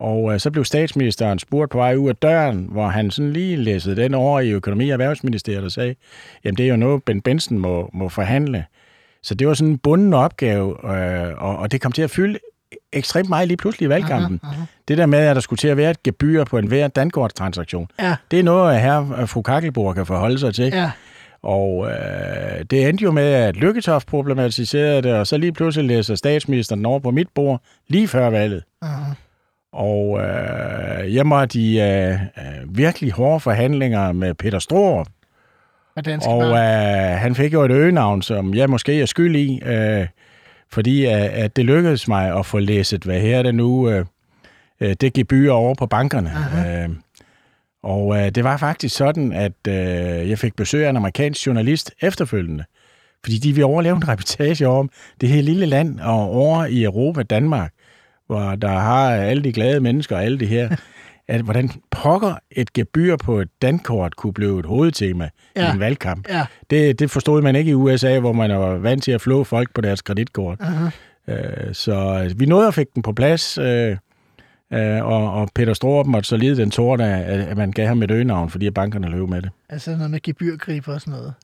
[0.00, 3.56] Og øh, så blev statsministeren spurgt på vej ud af døren, hvor han sådan lige
[3.56, 5.94] læssede den over i økonomi- og erhvervsministeriet og sagde,
[6.44, 8.64] jamen det er jo noget, Ben Benson må, må forhandle.
[9.22, 12.38] Så det var sådan en bunden opgave, øh, og, og det kom til at fylde
[12.92, 14.40] ekstremt meget lige pludselig i valgkampen.
[14.42, 14.64] Aha, aha.
[14.88, 17.88] Det der med, at der skulle til at være et gebyr på en hver dankortstransaktion,
[18.00, 18.16] Ja.
[18.30, 20.64] det er noget, at her fru Kakkelborg kan forholde sig til.
[20.64, 20.90] Ja.
[21.42, 26.14] Og øh, det endte jo med, at Lykketoft problematiserede det, og så lige pludselig læser
[26.14, 28.62] statsministeren over på mit bord lige før valget.
[28.82, 29.12] Aha.
[29.72, 35.06] Og øh, jeg måtte i øh, øh, virkelig hårde forhandlinger med Peter Strohrup,
[36.28, 40.06] Og øh, han fik jo et øgenavn, som jeg måske er skyld i, øh,
[40.72, 44.04] fordi øh, at det lykkedes mig at få læset, hvad her er det nu, øh,
[44.80, 46.30] øh, det gebyr over på bankerne.
[46.84, 46.88] Øh,
[47.82, 51.92] og øh, det var faktisk sådan, at øh, jeg fik besøg af en amerikansk journalist
[52.00, 52.64] efterfølgende,
[53.24, 57.22] fordi de vil overleve en reportage om det her lille land og over i Europa,
[57.22, 57.72] Danmark,
[58.28, 60.76] hvor der har alle de glade mennesker og alle det her,
[61.28, 65.68] at hvordan pokker et gebyr på et dankort kunne blive et hovedtema ja.
[65.68, 66.28] I en valgkamp.
[66.28, 66.46] Ja.
[66.70, 69.74] Det, det forstod man ikke i USA, hvor man var vant til at flå folk
[69.74, 70.58] på deres kreditkort.
[71.28, 73.96] Øh, så øh, vi nåede at fik den på plads, øh,
[74.72, 78.02] øh, og, og Peter Strohrup måtte så lide den tårte, at, at man gav ham
[78.02, 79.50] et øgenavn, fordi bankerne løb med det.
[79.68, 81.34] Altså noget med gebyrgriber og sådan noget.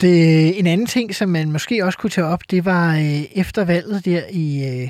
[0.00, 3.64] Det, en anden ting, som man måske også kunne tage op, det var øh, efter
[3.64, 4.88] valget der i øh,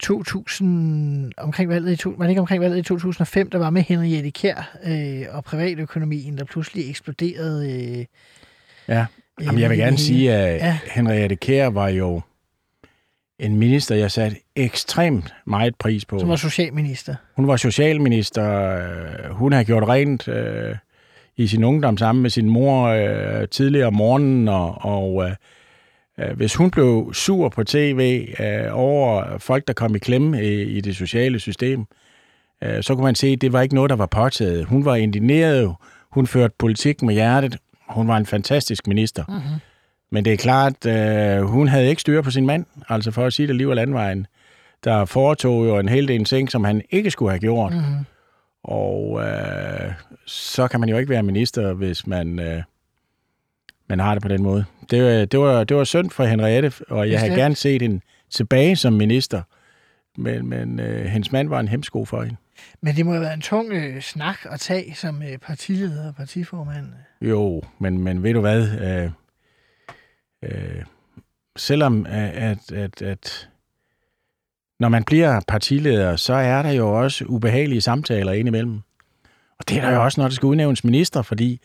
[0.00, 3.82] 2000, omkring valget i, to, var det ikke omkring valget i 2005, der var med
[3.82, 7.72] Henriette Kjær øh, og privatøkonomien, der pludselig eksploderede.
[8.00, 8.04] Øh,
[8.88, 9.00] Ja.
[9.40, 10.34] øh, Jamen, jeg vil gerne det sige, hele.
[10.34, 10.78] at Ja.
[10.94, 12.20] Henriette Kjær var jo
[13.38, 16.18] en minister, jeg satte ekstremt meget pris på.
[16.18, 17.14] Som var socialminister.
[17.36, 18.44] Hun var socialminister.
[19.24, 20.76] øh, Hun har gjort rent øh,
[21.36, 25.36] i sin ungdom sammen med sin mor øh, tidligere om morgenen, og, og øh, øh,
[26.36, 30.80] hvis hun blev sur på tv øh, over folk, der kom i klemme i, i
[30.80, 31.84] det sociale system,
[32.64, 34.64] øh, så kunne man se, at det var ikke noget, der var påtaget.
[34.64, 35.74] Hun var indigneret,
[36.10, 37.56] hun førte politik med hjertet,
[37.88, 39.24] hun var en fantastisk minister.
[39.28, 39.60] Mm-hmm.
[40.12, 43.32] Men det er klart, øh, hun havde ikke styr på sin mand, altså for at
[43.32, 44.26] sige det liv og landvejen.
[44.84, 47.72] Der foretog jo en hel del ting, som han ikke skulle have gjort.
[47.72, 48.04] Mm-hmm.
[48.64, 49.92] Og øh,
[50.26, 52.62] så kan man jo ikke være minister, hvis man, øh,
[53.90, 54.64] man har det på den måde.
[54.90, 58.00] Det, var- det, var, det var synd for Henriette, og jeg havde gerne set hende
[58.30, 59.42] tilbage som minister.
[60.18, 62.36] Men, men øh, hendes mand var en hemsko for hende.
[62.82, 66.14] Men det må have været en tung øh, snak at tage som øh, partileder og
[66.14, 66.86] partiformand.
[67.22, 68.68] Jo, men, men ved du hvad?
[68.80, 69.10] Øh,
[70.44, 70.82] øh,
[71.56, 73.48] selvom øh, at, at, at
[74.80, 78.80] når man bliver partileder, så er der jo også ubehagelige samtaler indimellem.
[79.58, 81.60] Og det er der jo også, når der skal udnævnes minister, fordi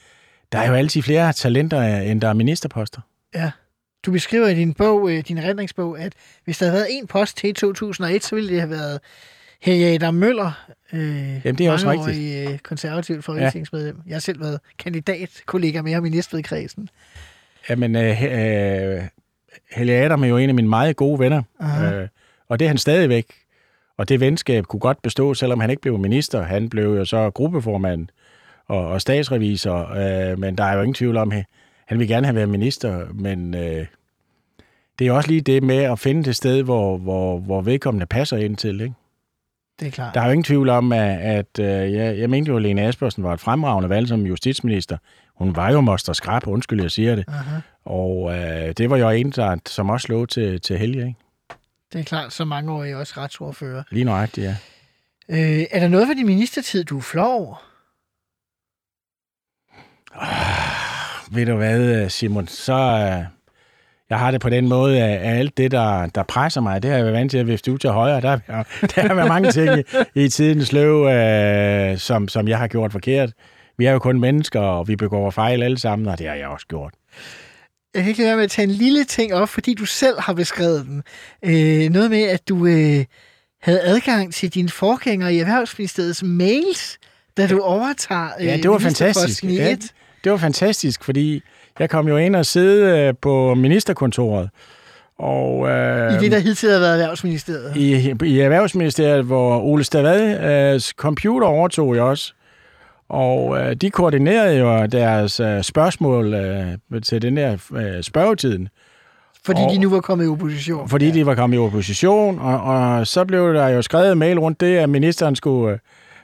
[0.52, 3.02] der er jo altid flere talenter, end der er ministerposter.
[3.36, 3.52] Ja.
[4.06, 7.38] Du beskriver i din bog, øh, din erindringsbog, at hvis der havde været en post
[7.38, 9.00] til i 2001, så ville det have været
[9.62, 14.02] Henriette Møller, øh, Jamen, det er også mangeårig, øh, konservativt folketingsmedlem.
[14.08, 16.90] Jeg har selv været kandidat, kollega med ham i Næstvedkredsen.
[17.70, 19.02] Jamen, øh, øh,
[19.72, 21.94] Helge Adam er jo en af mine meget gode venner, Aha.
[21.94, 22.08] øh,
[22.50, 23.26] og det er han stadigvæk.
[23.98, 26.44] Og det venskab kunne godt bestå, selvom han ikke blev minister.
[26.44, 28.08] Han blev jo så gruppeformand
[28.68, 31.46] og, og statsrevisor, øh, men der er jo ingen tvivl om, at
[31.86, 33.86] han vil gerne have været minister, men øh,
[35.00, 38.38] det er også lige det med at finde det sted, hvor, hvor, hvor vedkommende passer
[38.38, 38.82] ind til.
[38.82, 38.96] Ikke?
[39.80, 40.14] Det er klart.
[40.14, 42.82] Der er jo ingen tvivl om, at, at øh, jeg, jeg mente jo, at Lene
[42.82, 44.98] Aspersen var et fremragende valg som justitsminister.
[45.36, 47.26] Hun var jo moster skrab, undskyld, jeg siger det.
[47.28, 47.60] Aha.
[47.86, 51.20] Og øh, det var jo en, der, som også lå til, til Helge, ikke?
[51.94, 53.84] Det er klart, så mange år er jeg også retsordfører.
[53.92, 54.56] Lige nøjagtigt, ja.
[55.30, 57.75] Øh, er der noget ved din ministertid, du er flov over?
[61.32, 62.74] Ved du hvad, Simon, så...
[62.74, 63.26] Øh,
[64.10, 66.98] jeg har det på den måde, at alt det, der, der presser mig, det har
[66.98, 68.22] jeg været vant til at vifte ud til højre.
[68.22, 68.40] Der,
[68.96, 72.92] der har været mange ting i, i tidens løb, øh, som, som jeg har gjort
[72.92, 73.30] forkert.
[73.78, 76.48] Vi er jo kun mennesker, og vi begår fejl alle sammen, og det har jeg
[76.48, 76.94] også gjort.
[77.94, 80.20] Jeg kan ikke lade være med at tage en lille ting op, fordi du selv
[80.20, 81.04] har beskrevet den.
[81.46, 83.06] Øh, noget med, at du øh,
[83.62, 86.98] havde adgang til din forgænger i Erhvervsministeriets mails,
[87.38, 89.44] da du overtager øh, Ja, det var fantastisk.
[89.44, 89.76] Ja.
[90.26, 91.42] Det var fantastisk, fordi
[91.80, 94.50] jeg kom jo ind og sidde øh, på ministerkontoret.
[95.20, 97.76] Og, øh, I det, der hidtil har været Erhvervsministeriet.
[97.76, 102.34] i, i Erhvervsministeriet, hvor Ole Stavads computer overtog jo også.
[103.10, 106.68] Og øh, de koordinerede jo deres øh, spørgsmål øh,
[107.04, 108.68] til den der øh, spørgetiden,
[109.46, 110.90] Fordi og- de nu var kommet i opposition.
[110.90, 114.62] fordi de var kommet i opposition, og, og så blev der jo skrevet mail rundt
[114.62, 115.80] det, at ministeren skulle, øh,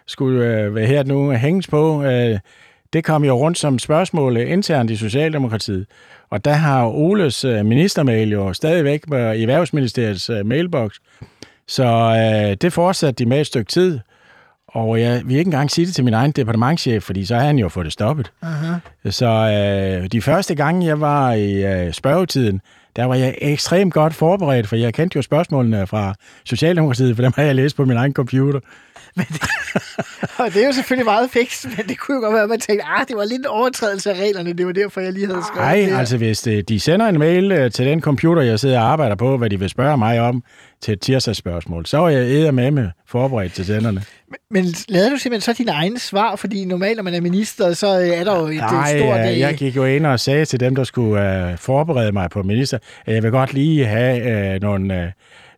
[0.07, 2.03] skulle øh, være her nu hænges på.
[2.03, 2.39] Øh,
[2.93, 5.85] det kom jo rundt som spørgsmål internt i Socialdemokratiet.
[6.29, 10.95] Og der har Oles øh, ministermail jo stadigvæk i Erhvervsministeriets øh, mailbox.
[11.67, 13.99] Så øh, det fortsatte de med et stykke tid.
[14.67, 17.59] Og jeg vil ikke engang sige det til min egen departementchef, fordi så har han
[17.59, 18.31] jo fået det stoppet.
[18.41, 18.73] Aha.
[19.09, 22.61] Så øh, de første gange, jeg var i øh, spørgetiden,
[22.95, 26.13] der var jeg ekstremt godt forberedt, for jeg kendte jo spørgsmålene fra
[26.45, 28.59] Socialdemokratiet, for dem har jeg læst på min egen computer.
[29.15, 29.41] Men det,
[30.37, 32.59] og det er jo selvfølgelig meget fikst, men det kunne jo godt være, at man
[32.59, 35.43] tænkte, ah, det var lidt en overtrædelse af reglerne, det var derfor, jeg lige havde
[35.43, 38.59] skrevet Nej, det altså hvis øh, de sender en mail øh, til den computer, jeg
[38.59, 40.43] sidder og arbejder på, hvad de vil spørge mig om
[40.81, 44.03] til et tirsdagsspørgsmål, så er jeg med med forberedt til senderne.
[44.49, 46.35] Men lavede du simpelthen så dine egne svar?
[46.35, 49.19] Fordi normalt, når man er minister, så øh, er der jo et Nej, øh, stort...
[49.19, 52.29] øh, øh, jeg gik jo ind og sagde til dem, der skulle øh, forberede mig
[52.29, 55.11] på minister, at jeg vil godt lige have øh, nogle øh,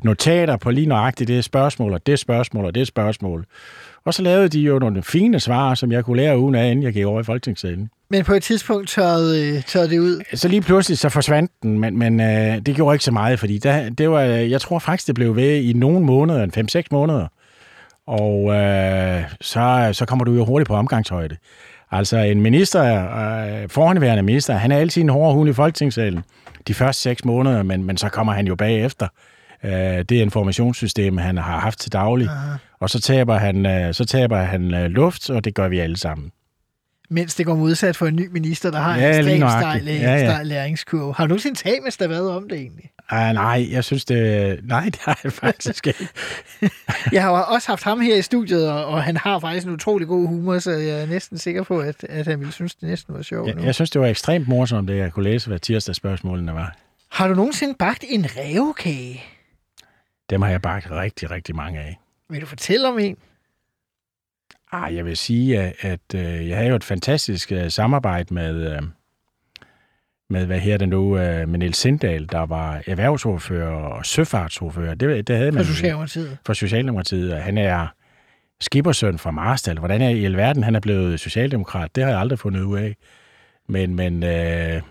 [0.03, 3.45] notater på lige nøjagtigt det spørgsmål, og det spørgsmål, og det spørgsmål.
[4.05, 6.83] Og så lavede de jo nogle fine svar, som jeg kunne lære uden af, inden
[6.83, 7.89] jeg gik over i folketingssalen.
[8.13, 10.21] Men på et tidspunkt tørrede, øh, tørrede det ud.
[10.33, 13.57] Så lige pludselig så forsvandt den, men, men øh, det gjorde ikke så meget, fordi
[13.57, 17.27] der, det var, jeg tror faktisk, det blev ved i nogle måneder, en 5-6 måneder.
[18.07, 21.37] Og øh, så, så kommer du jo hurtigt på omgangshøjde.
[21.91, 26.23] Altså en minister, øh, forhåndværende minister, han er altid en hård hund i folketingssalen
[26.67, 29.07] de første seks måneder, men, men så kommer han jo bagefter.
[29.63, 32.27] Øh, det informationssystem, han har haft til daglig.
[32.27, 32.57] Aha.
[32.79, 35.97] Og så taber han, øh, så taber han øh, luft, og det gør vi alle
[35.97, 36.31] sammen.
[37.09, 39.93] Mens det går modsat for en ny minister, der har Ja, en ekstremt stejl, Ja,
[39.93, 40.25] ja, ja.
[40.29, 41.13] stejl læringskurve.
[41.13, 42.89] Har du nogensinde talt med Stavad om det egentlig?
[43.09, 44.59] Ah, nej, jeg synes det...
[44.63, 46.07] Nej, det har jeg faktisk ikke.
[47.11, 50.07] Jeg har også haft ham her i studiet, og, og han har faktisk en utrolig
[50.07, 53.13] god humor, så jeg er næsten sikker på, at, at han ville synes, det næsten
[53.15, 53.63] var sjovt Jeg, nu.
[53.63, 56.75] jeg synes, det var ekstremt morsomt, det jeg kunne læse, hvad tirsdagsspørgsmålene var.
[57.11, 59.23] Har du nogensinde bagt en revkage?
[60.29, 61.99] Dem har jeg bagt rigtig, rigtig mange af.
[62.29, 63.17] Vil du fortælle om en?
[64.73, 68.75] Ah, jeg vil sige, at, at øh, jeg havde jo et fantastisk øh, samarbejde med,
[68.75, 68.81] øh,
[70.29, 74.95] med, hvad her det nu, øh, med Niels Sindal, der var erhvervsordfører og søfartsordfører.
[74.95, 76.37] Det, det havde For man Socialdemokratiet.
[76.45, 77.87] for Socialdemokratiet, og han er
[78.61, 79.79] skippersøn fra Marstal.
[79.79, 82.95] Hvordan er i alverden han er blevet socialdemokrat, det har jeg aldrig fundet ud af.
[83.67, 84.81] Men, men øh,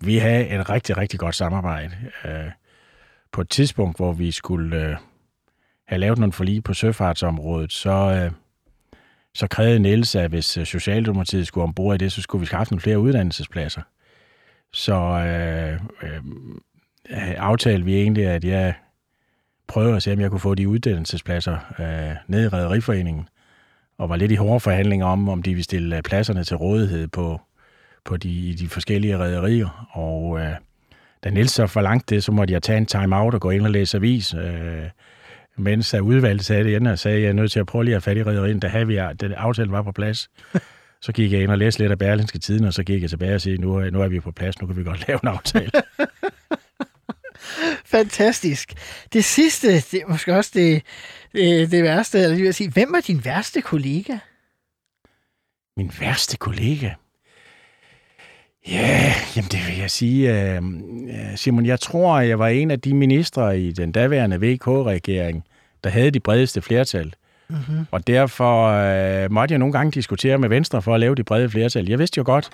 [0.00, 1.94] vi havde et rigtig, rigtig godt samarbejde.
[2.24, 2.50] Øh,
[3.32, 4.96] på et tidspunkt, hvor vi skulle øh,
[5.88, 8.30] have lavet nogle forlig på søfartsområdet, så, øh,
[9.34, 12.72] så krævede Niels, at hvis øh, Socialdemokratiet skulle ombord i det, så skulle vi skaffe
[12.72, 13.82] nogle flere uddannelsespladser.
[14.72, 16.20] Så øh, øh,
[17.36, 18.74] aftalte vi egentlig, at jeg
[19.68, 23.28] prøvede at se, om jeg kunne få de uddannelsespladser øh, ned i Rederiforeningen,
[23.98, 27.08] og var lidt i hårde forhandlinger om, om de ville stille øh, pladserne til rådighed
[27.08, 27.40] på,
[28.04, 29.88] på de, de forskellige rædderier.
[29.90, 30.54] Og øh,
[31.24, 33.70] da Niels så forlangte det, så måtte jeg tage en time-out og gå ind og
[33.70, 34.84] læse avis, øh,
[35.58, 37.84] mens der udvalgte sagde det igen, og sagde, at jeg er nødt til at prøve
[37.84, 40.28] lige at have fat i rædderien, da havde vi, den aftalen var på plads.
[41.02, 43.34] Så gik jeg ind og læste lidt af Berlinske Tiden, og så gik jeg tilbage
[43.34, 45.28] og sagde, nu, er- nu er vi på plads, nu kan vi godt lave en
[45.28, 45.70] aftale.
[47.84, 48.72] Fantastisk.
[49.12, 50.82] Det sidste, det er måske også det,
[51.32, 54.18] det, det værste, eller lige vil sige, hvem er din værste kollega?
[55.76, 56.90] Min værste kollega?
[58.70, 60.52] Ja, jamen det vil jeg sige.
[60.54, 60.62] Øh,
[61.36, 65.44] Simon, jeg tror, jeg var en af de ministre i den daværende VK-regering,
[65.84, 67.14] der havde de bredeste flertal.
[67.48, 67.86] Mm-hmm.
[67.90, 71.50] Og derfor øh, måtte jeg nogle gange diskutere med Venstre for at lave de brede
[71.50, 71.88] flertal.
[71.88, 72.50] Jeg vidste jo godt,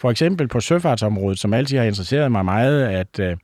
[0.00, 3.36] for eksempel på søfartsområdet, som altid har interesseret mig meget, at øh,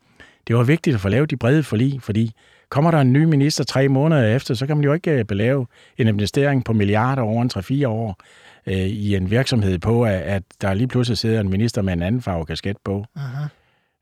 [0.48, 2.33] det var vigtigt at få lavet de brede forlig, fordi
[2.68, 5.66] kommer der en ny minister tre måneder efter, så kan man jo ikke øh, belave
[5.98, 7.51] en investering på milliarder over en
[7.85, 8.18] 3-4 år
[8.66, 12.03] øh, i en virksomhed på, at, at der lige pludselig sidder en minister med en
[12.03, 13.05] anden farve kasket på.
[13.16, 13.44] Aha.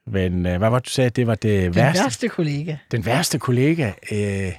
[0.07, 2.03] Men øh, hvad var du sagde, det var det Den værste?
[2.03, 2.77] værste kollega.
[2.93, 3.93] Den værste kollega?
[4.13, 4.53] Øh,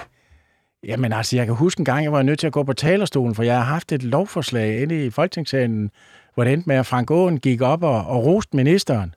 [0.88, 3.36] jamen altså, jeg kan huske en gang, jeg var nødt til at gå på talerstolen,
[3.36, 5.92] for jeg har haft et lovforslag inde i Folketingssalen,
[6.34, 9.16] hvor det endte med, at Frank Aaen gik op og, og roste ministeren.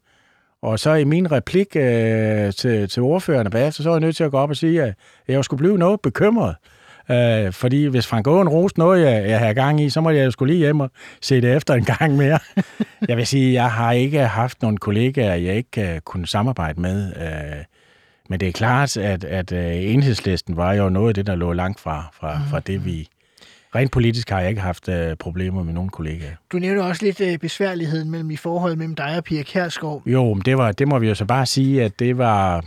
[0.62, 4.24] Og så i min replik øh, til, til ordførerne bagefter, så var jeg nødt til
[4.24, 4.94] at gå op og sige, at
[5.28, 6.56] jeg skulle blive noget bekymret.
[7.10, 10.24] Øh, fordi hvis Frank Aaen roste noget, jeg, jeg havde gang i, så må jeg
[10.24, 10.90] jo skulle lige hjem og
[11.20, 12.38] se det efter en gang mere.
[13.08, 17.12] jeg vil sige, jeg har ikke haft nogle kollegaer, jeg ikke uh, kunne samarbejde med.
[17.16, 17.64] Uh,
[18.28, 19.58] men det er klart, at, at uh,
[19.92, 23.08] enhedslisten var jo noget af det, der lå langt fra, fra, fra det, vi...
[23.74, 26.34] Rent politisk har jeg ikke haft uh, problemer med nogen kollegaer.
[26.52, 30.02] Du nævner også lidt øh, besværligheden mellem i forholdet mellem dig og Pia Kærsgaard.
[30.06, 32.64] Jo, men det, var, det må vi jo så bare sige, at det var,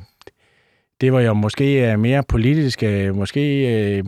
[1.01, 4.03] det var jo måske øh, mere politisk, øh, måske...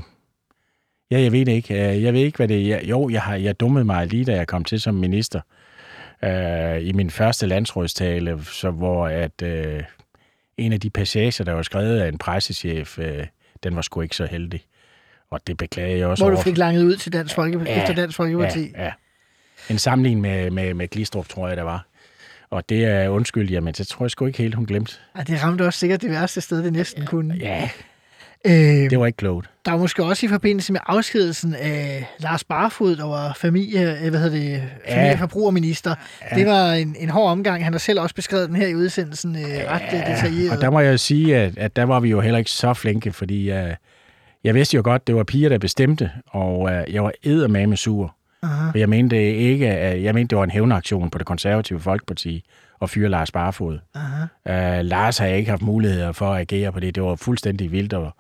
[1.12, 1.74] Ja, jeg ved det ikke.
[1.74, 2.86] Øh, Jeg ved ikke, hvad det er.
[2.88, 5.42] Jo, jeg har jeg dummede mig lige, da jeg kom til som minister
[6.24, 9.84] øh, i min første landsrådstale, så hvor at øh,
[10.58, 13.26] en af de passager, der var skrevet af en pressechef, øh,
[13.64, 14.62] den var sgu ikke så heldig.
[15.32, 17.96] Og det beklager jeg også Hvor du fik langet ud til Dansk Folkeparti, Ja, efter
[17.96, 18.72] Dansk Folkeparti.
[18.76, 18.92] Ja, ja.
[19.70, 21.86] En sammenligning med, med, med Glistrup, tror jeg, der var.
[22.50, 24.96] Og det er undskyld, jamen, det tror jeg sgu ikke helt, hun glemte.
[25.18, 25.24] Ja.
[25.24, 27.36] det ramte også sikkert det værste sted, det næsten kunne.
[27.40, 27.70] Ja,
[28.48, 28.54] Øh,
[28.90, 29.50] Det var ikke klogt.
[29.66, 34.10] der var måske også i forbindelse med afskedelsen af Lars Barfod, der var familie, øh,
[34.10, 35.96] hvad hedder det, familie- og forbrugerminister.
[36.32, 36.36] Ja.
[36.36, 37.64] Det var en, en hård omgang.
[37.64, 40.52] Han har selv også beskrevet den her i udsendelsen øh, ret øh, detaljeret.
[40.52, 43.12] Og der må jeg sige, at, at der var vi jo heller ikke så flinke,
[43.12, 43.70] fordi uh,
[44.44, 48.16] jeg vidste jo godt, det var piger, der bestemte, og uh, jeg var eddermame sur.
[48.44, 48.72] Aha.
[48.72, 52.44] For jeg mente ikke, at, jeg mente, det var en hævnaktion på det konservative Folkeparti
[52.82, 53.80] at fyre Lars Barfod.
[53.96, 54.80] Aha.
[54.80, 56.96] Uh, Lars har ikke haft muligheder for at agere på det.
[56.96, 58.16] Det var fuldstændig vildt og,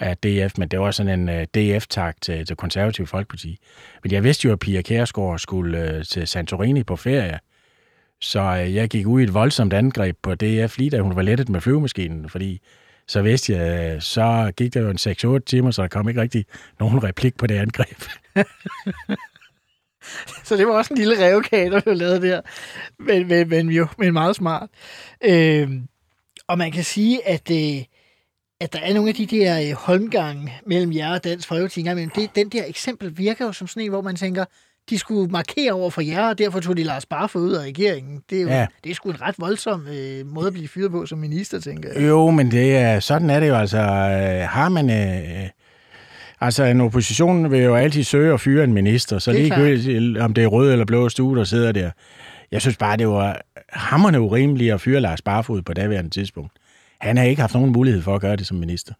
[0.00, 3.58] af DF, men det var sådan en uh, DF-tak til, til konservative Folkeparti.
[4.02, 7.38] Men jeg vidste jo, at Pia Kærsgaard skulle uh, til Santorini på ferie,
[8.20, 11.22] så uh, jeg gik ud i et voldsomt angreb på DF, lige da hun var
[11.22, 12.60] lettet med flyvemaskinen, fordi
[13.06, 16.20] så vidste jeg, øh, så gik der jo en 6-8 timer, så der kom ikke
[16.20, 16.44] rigtig
[16.80, 18.02] nogen replik på det angreb.
[20.44, 22.40] Så det var også en lille revkage, der blev lavet der.
[22.98, 24.68] Men, men, men jo, men meget smart.
[25.24, 25.68] Øh,
[26.48, 27.82] og man kan sige, at, øh,
[28.60, 31.80] at der er nogle af de der øh, holmgange mellem jer og Dansk Folkeparti.
[31.80, 32.10] en gang imellem.
[32.10, 34.44] Det, den der eksempel virker jo som sådan en, hvor man tænker,
[34.90, 38.22] de skulle markere over for jer, og derfor tog de Lars Barfod ud af regeringen.
[38.30, 38.66] Det er jo Ja.
[38.84, 41.92] det er sgu en ret voldsom øh, måde at blive fyret på som minister, tænker
[41.92, 42.08] jeg.
[42.08, 43.78] Jo, men det er, sådan er det jo altså.
[43.78, 44.90] Øh, Har man...
[44.90, 45.48] Øh,
[46.40, 50.18] altså, en opposition vil jo altid søge at fyre en minister, så Det er ligegyldigt,
[50.18, 51.90] om det er rød eller blå stue, der sidder der.
[52.52, 53.40] Jeg synes bare, det var
[53.72, 56.52] hammerne urimeligt at fyre Lars Barfod på daværende tidspunkt.
[57.00, 58.92] Han har ikke haft nogen mulighed for at gøre det som minister.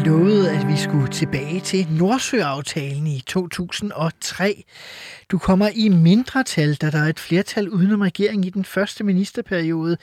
[0.00, 4.64] Jeg lovet, at vi skulle tilbage til Nordsøaftalen i 2003.
[5.30, 9.96] Du kommer i mindretal, da der er et flertal udenom regeringen i den første ministerperiode,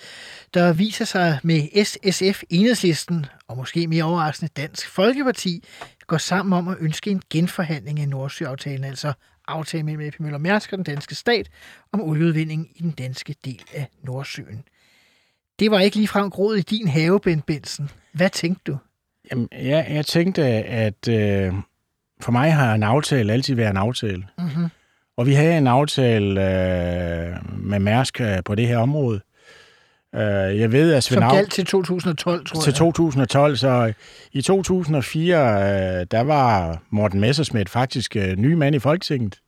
[0.53, 5.63] der viser sig med SSF, Enhedslisten og måske mere overraskende Dansk Folkeparti,
[6.07, 9.13] går sammen om at ønske en genforhandling af Nordsøaftalen, altså
[9.47, 11.49] aftalen mellem AP Møller Mærsk og den danske stat
[11.91, 14.63] om olieudvinding i den danske del af Nordsøen.
[15.59, 17.89] Det var ikke ligefrem groet i din have, Bent Benson.
[18.13, 18.77] Hvad tænkte du?
[19.31, 21.53] Jamen, ja, jeg tænkte, at øh,
[22.21, 24.25] for mig har en aftale altid været en aftale.
[24.37, 24.67] Mm-hmm.
[25.17, 29.21] Og vi havde en aftale øh, med Mærsk øh, på det her område.
[30.15, 32.75] Øh, jeg ved, at Svend Som galt til 2012, tror til jeg.
[32.75, 33.93] 2012, så
[34.31, 39.39] i 2004, øh, der var Morten Messerschmidt faktisk øh, ny mand i Folketinget.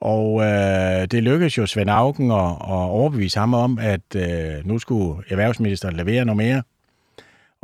[0.00, 4.78] Og øh, det lykkedes jo Svend Augen at, at overbevise ham om, at øh, nu
[4.78, 6.62] skulle erhvervsministeren levere noget mere.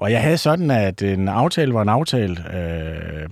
[0.01, 2.57] Og jeg havde sådan, at en aftale var en aftale.
[2.57, 3.29] Øh,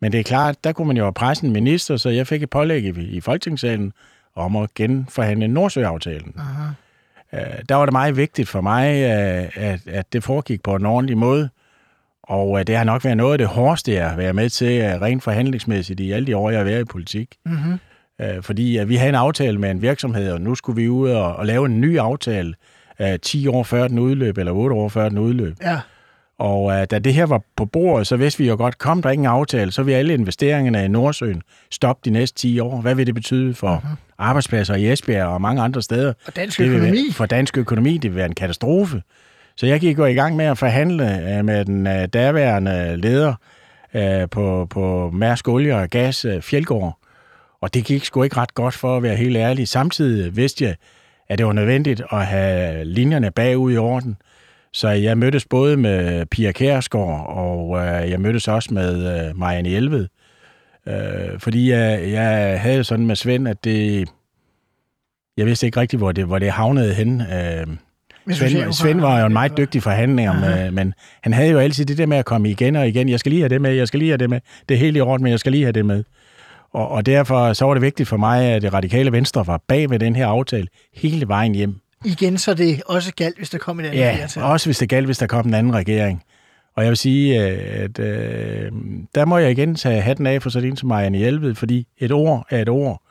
[0.00, 2.50] men det er klart, der kunne man jo presse en minister, så jeg fik et
[2.50, 3.92] pålæg i, i Folketingssalen
[4.36, 6.34] om at genforhandle Nordsøaftalen.
[6.38, 6.68] Aha.
[7.32, 10.86] Øh, der var det meget vigtigt for mig, øh, at, at det foregik på en
[10.86, 11.48] ordentlig måde.
[12.22, 14.80] Og øh, det har nok været noget af det hårdeste, jeg har været med til
[14.80, 17.36] øh, rent forhandlingsmæssigt i alle de år, jeg har været i politik.
[17.44, 17.78] Mm-hmm.
[18.42, 21.36] Fordi øh, vi havde en aftale med en virksomhed, og nu skulle vi ud og,
[21.36, 22.54] og lave en ny aftale
[23.00, 25.56] øh, 10 år før den udløb, eller 8 år før den udløb.
[25.62, 25.80] Ja.
[26.40, 29.10] Og øh, da det her var på bordet, så vidste vi jo godt, kom der
[29.10, 32.80] ikke en aftale, så vil alle investeringerne i Nordsøen stoppe de næste 10 år.
[32.80, 33.96] Hvad vil det betyde for mm-hmm.
[34.18, 36.12] arbejdspladser i Esbjerg og mange andre steder?
[36.26, 36.90] Og dansk Det økonomi.
[36.90, 39.02] Være, for dansk økonomi, det vil være en katastrofe.
[39.56, 43.34] Så jeg gik jo i gang med at forhandle øh, med den øh, daværende leder
[43.94, 46.98] øh, på, på Mærsk Olie og Gas, øh, Fjeldgaard.
[47.60, 49.68] Og det gik sgu ikke ret godt for at være helt ærlig.
[49.68, 50.74] Samtidig vidste jeg,
[51.28, 54.16] at det var nødvendigt at have linjerne bagud i orden.
[54.72, 59.68] Så jeg mødtes både med Pia Kærsgaard, og øh, jeg mødtes også med øh, Marianne
[59.68, 60.08] Hjelved.
[60.88, 64.08] Øh, fordi jeg, jeg havde sådan med Svend, at det...
[65.36, 67.20] Jeg vidste ikke rigtigt, hvor det, hvor det havnede hen.
[67.20, 67.66] Øh,
[68.30, 71.98] Svend, Svend var jo en meget dygtig forhandler, med, men han havde jo altid det
[71.98, 73.08] der med at komme igen og igen.
[73.08, 74.40] Jeg skal lige have det med, jeg skal lige have det med.
[74.68, 76.04] Det er helt i orden, men jeg skal lige have det med.
[76.72, 79.90] Og, og derfor så var det vigtigt for mig, at det radikale venstre var bag
[79.90, 81.80] ved den her aftale hele vejen hjem.
[82.04, 84.42] Igen, så det også galt, hvis der kom et andet Ja, flertal.
[84.42, 86.22] også hvis det galt, hvis der kom en anden regering.
[86.76, 88.72] Og jeg vil sige, øh, at øh,
[89.14, 92.12] der må jeg igen tage hatten af for sådan en som Marianne Hjelved, fordi et
[92.12, 93.02] ord er et ord.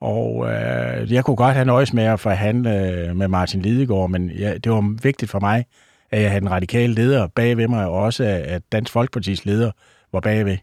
[0.00, 2.70] Og øh, jeg kunne godt have nøjes med at forhandle
[3.14, 5.64] med Martin Lidegaard, men ja, det var vigtigt for mig,
[6.10, 9.70] at jeg havde den radikale leder bag ved mig, og også at Dansk Folkepartis leder
[10.12, 10.56] var bagved.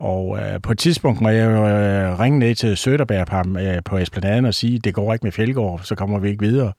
[0.00, 3.98] Og øh, på et tidspunkt må jeg jo øh, ringe ned til Søderberg øh, på
[3.98, 6.72] Esplanaden og sige, det går ikke med Fjeldgaard, så kommer vi ikke videre.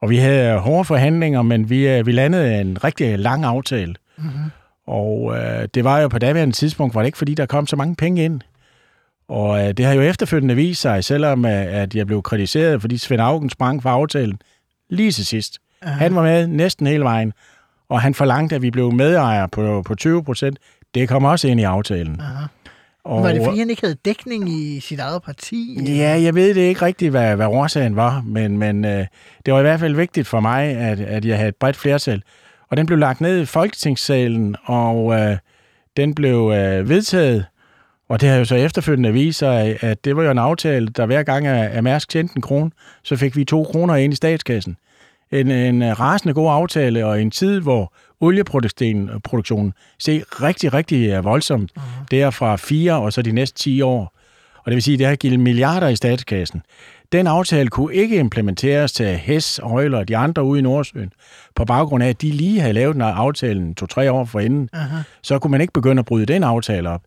[0.00, 3.94] Og vi havde hårde forhandlinger, men vi, øh, vi landede en rigtig lang aftale.
[4.16, 4.50] Mm-hmm.
[4.86, 7.76] Og øh, det var jo på daværende tidspunkt, var det ikke fordi, der kom så
[7.76, 8.40] mange penge ind.
[9.28, 12.98] Og øh, det har jo efterfølgende vist sig, selvom øh, at jeg blev kritiseret, fordi
[12.98, 14.40] Svend Augen sprang fra aftalen
[14.90, 15.58] lige til sidst.
[15.82, 15.98] Aha.
[15.98, 17.32] Han var med næsten hele vejen,
[17.88, 20.58] og han forlangte, at vi blev medejere på, på 20 procent.
[20.94, 22.20] Det kom også ind i aftalen.
[22.20, 22.44] Aha.
[23.04, 25.78] Og, var det fordi, han ikke havde dækning i sit eget parti?
[25.86, 29.06] Ja, jeg ved det ikke rigtigt, hvad, hvad årsagen var, men, men øh,
[29.46, 32.22] det var i hvert fald vigtigt for mig, at, at jeg havde et bredt flertal.
[32.70, 35.36] Og den blev lagt ned i Folketingssalen, og øh,
[35.96, 37.44] den blev øh, vedtaget.
[38.08, 41.06] Og det har jo så efterfølgende vist sig, at det var jo en aftale, der
[41.06, 42.70] hver gang at Mærsk tjente en krone,
[43.02, 44.76] så fik vi to kroner ind i statskassen.
[45.32, 51.72] En, en rasende god aftale, og en tid, hvor olieproduktionen ser rigtig, rigtig øh, voldsomt.
[51.78, 52.06] Uh-huh.
[52.10, 54.12] Det er fra fire og så de næste 10 år.
[54.56, 56.62] Og det vil sige, at det har givet milliarder i statskassen.
[57.12, 61.12] Den aftale kunne ikke implementeres til Hess, Øjler og de andre ude i Nordsøen,
[61.54, 64.68] på baggrund af, at de lige havde lavet den aftalen to-tre år forinden.
[64.76, 64.96] Uh-huh.
[65.22, 67.00] Så kunne man ikke begynde at bryde den aftale op.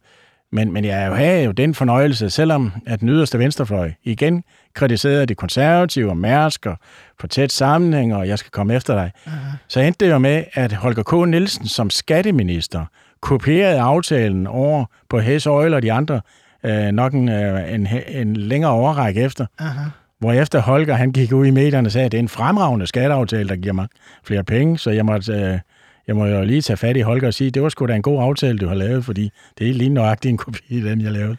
[0.51, 4.43] Men, men jeg har jo den fornøjelse, selvom at den yderste venstrefløj igen
[4.73, 6.77] kritiserede de konservative og Mærsk og
[7.19, 9.31] for tæt sammenhæng, og jeg skal komme efter dig, uh-huh.
[9.67, 11.29] så endte det jo med, at Holger K.
[11.29, 12.85] Nielsen som skatteminister
[13.21, 16.21] kopierede aftalen over på Hess Oil og de andre
[16.65, 19.45] øh, nok en, øh, en, en længere overrække efter.
[19.61, 19.89] Uh-huh.
[20.19, 22.87] Hvor efter Holger han gik ud i medierne og sagde, at det er en fremragende
[22.87, 23.87] skatteaftale, der giver mig
[24.23, 25.33] flere penge, så jeg måtte...
[25.33, 25.59] Øh,
[26.09, 28.01] jeg må jo lige tage fat i Holger og sige, det var sgu da en
[28.01, 31.11] god aftale, du har lavet, fordi det er lige nøjagtigt en kopi af den, jeg
[31.11, 31.37] lavede.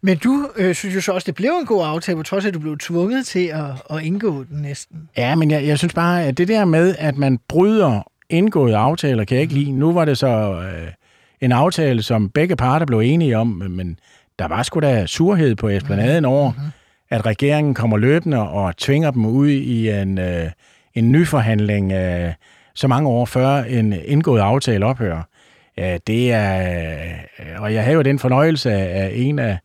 [0.00, 2.48] Men du øh, synes jo så også, det blev en god aftale, på trods af,
[2.48, 5.08] at du blev tvunget til at, at indgå den næsten.
[5.16, 9.24] Ja, men jeg, jeg synes bare, at det der med, at man bryder indgåede aftaler,
[9.24, 9.72] kan jeg ikke lide.
[9.72, 10.88] Nu var det så øh,
[11.40, 13.98] en aftale, som begge parter blev enige om, men
[14.38, 16.70] der var sgu da surhed på esplanaden over, mm-hmm.
[17.10, 20.50] at regeringen kommer løbende og tvinger dem ud i en, øh,
[20.94, 22.32] en ny forhandling øh,
[22.74, 25.22] så mange år før en indgået aftale ophører.
[25.76, 27.04] Ja, det er,
[27.58, 29.58] og jeg havde jo den fornøjelse af en af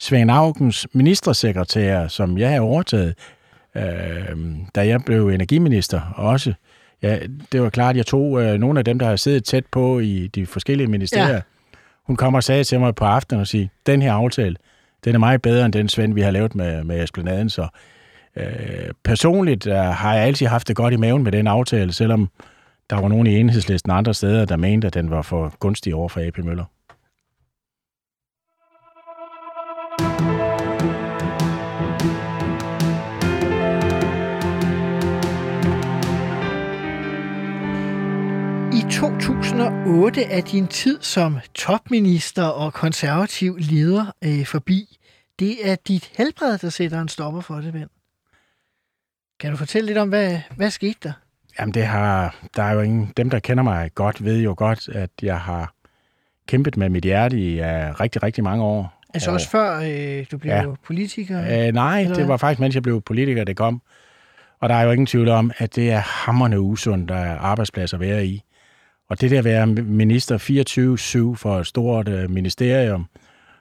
[0.00, 3.14] Svend Augens ministersekretærer, som jeg har overtaget,
[3.76, 3.82] øh,
[4.74, 6.52] da jeg blev energiminister også.
[7.02, 7.18] Ja,
[7.52, 9.98] det var klart, at jeg tog øh, nogle af dem, der har siddet tæt på
[9.98, 11.34] i de forskellige ministerier.
[11.34, 11.40] Ja.
[12.06, 14.56] Hun kommer og sagde til mig på aftenen og sige, den her aftale,
[15.04, 17.50] den er meget bedre end den Svend, vi har lavet med, med Esplanaden.
[17.50, 17.68] Så
[18.38, 22.30] øh, personligt øh, har jeg altid haft det godt i maven med den aftale, selvom
[22.90, 26.08] der var nogen i enhedslisten andre steder, der mente, at den var for gunstig over
[26.08, 26.64] for AP Møller.
[38.72, 44.98] I 2008 er din tid som topminister og konservativ leder øh, forbi.
[45.38, 47.88] Det er dit helbred, der sætter en stopper for det, ven.
[49.40, 51.12] Kan du fortælle lidt om, hvad, hvad skete der?
[51.60, 54.88] Jamen, det har, der er jo ingen, dem, der kender mig godt, ved jo godt,
[54.88, 55.72] at jeg har
[56.46, 57.66] kæmpet med mit hjerte i uh,
[58.00, 59.02] rigtig, rigtig mange år.
[59.14, 60.64] Altså og, også før øh, du blev ja.
[60.86, 61.68] politiker?
[61.68, 62.14] Uh, nej, eller?
[62.14, 63.82] det var faktisk, mens jeg blev politiker, det kom.
[64.60, 67.96] Og der er jo ingen tvivl om, at det er hammerne usundt, der er arbejdspladser
[67.96, 68.42] at være i.
[69.08, 70.38] Og det der at være minister
[71.34, 73.06] 24-7 for et stort uh, ministerium,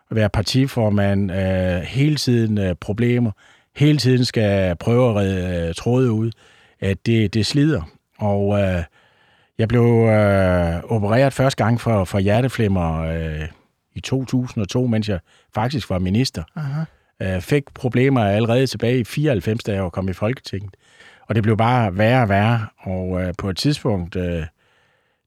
[0.09, 1.37] at være partiformand, uh,
[1.83, 3.31] hele tiden uh, problemer,
[3.77, 6.31] hele tiden skal prøve at redde uh, tråde ud,
[6.79, 7.81] at det, det slider.
[8.17, 8.83] Og uh,
[9.57, 13.47] jeg blev uh, opereret første gang for, for hjerteflimmer uh,
[13.95, 15.19] i 2002, mens jeg
[15.55, 16.43] faktisk var minister.
[17.23, 20.75] Uh, fik problemer allerede tilbage i 94, da jeg kom i Folketinget.
[21.27, 22.67] Og det blev bare værre og værre.
[22.79, 24.15] Og uh, på et tidspunkt...
[24.15, 24.43] Uh,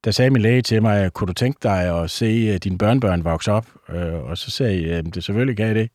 [0.05, 3.25] der sagde min læge til mig, kunne du tænke dig at se øh, dine børnebørn
[3.25, 3.67] vokse op?
[3.89, 5.91] Øh, og så sagde jeg, det selvfølgelig gav det.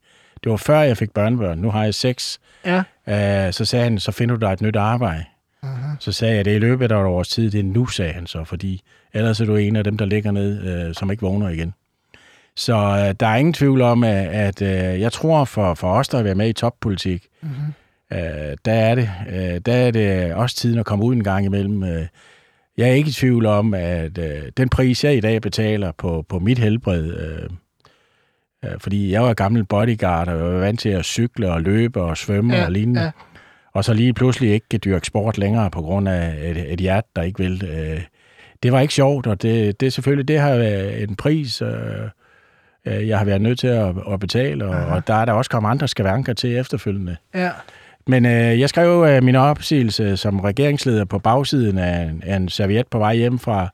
[0.45, 1.57] Det var før jeg fik børnebørn.
[1.57, 2.39] Nu har jeg seks.
[2.65, 2.83] Ja.
[3.47, 5.23] Øh, så sagde han, så finder du dig et nyt arbejde.
[5.63, 5.95] Uh-huh.
[5.99, 7.51] Så sagde jeg, det er i løbet af et års tid.
[7.51, 8.81] Det er nu, sagde han så, fordi
[9.13, 11.73] ellers er du en af dem, der ligger ned, som ikke vågner igen.
[12.55, 12.73] Så
[13.19, 16.49] der er ingen tvivl om, at, jeg tror for, for os, der er været med
[16.49, 18.15] i toppolitik, uh-huh.
[18.65, 19.09] der, er det,
[19.65, 22.07] der er det også tiden at komme ud en gang imellem
[22.77, 26.25] jeg er ikke i tvivl om, at øh, den pris, jeg i dag betaler på,
[26.29, 27.49] på mit helbred, øh, øh,
[28.79, 32.17] fordi jeg var gammel bodyguard, og jeg var vant til at cykle og løbe og
[32.17, 33.11] svømme ja, og lignende, ja.
[33.73, 37.07] og så lige pludselig ikke kan dyrke sport længere på grund af et, et hjerte,
[37.15, 37.63] der ikke vil.
[37.63, 38.01] Øh,
[38.63, 41.69] det var ikke sjovt, og det, det selvfølgelig, det har været en pris, øh,
[42.85, 45.51] øh jeg har været nødt til at, at betale, og, og der er der også
[45.51, 47.15] kommet andre skavanker til efterfølgende.
[47.35, 47.51] Ja.
[48.07, 52.87] Men øh, jeg skrev øh, min opsigelse som regeringsleder på bagsiden af, af en serviet
[52.87, 53.69] på vej hjem fra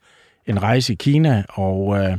[0.47, 2.17] en rejse i Kina, og øh,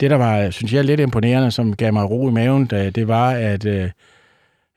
[0.00, 3.08] det, der var, synes jeg, lidt imponerende, som gav mig ro i maven, det, det
[3.08, 3.90] var, at øh,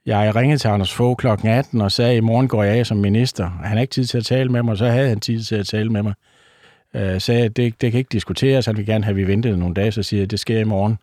[0.05, 1.28] jeg ringede til Anders Fogh kl.
[1.47, 3.49] 18 og sagde, at i morgen går jeg af som minister.
[3.49, 5.55] Han havde ikke tid til at tale med mig, og så havde han tid til
[5.55, 6.13] at tale med mig.
[6.95, 9.57] Øh, sagde, at det, det kan ikke diskuteres, han vil gerne have, at vi ventede
[9.57, 10.97] nogle dage, så siger jeg, at det sker i morgen.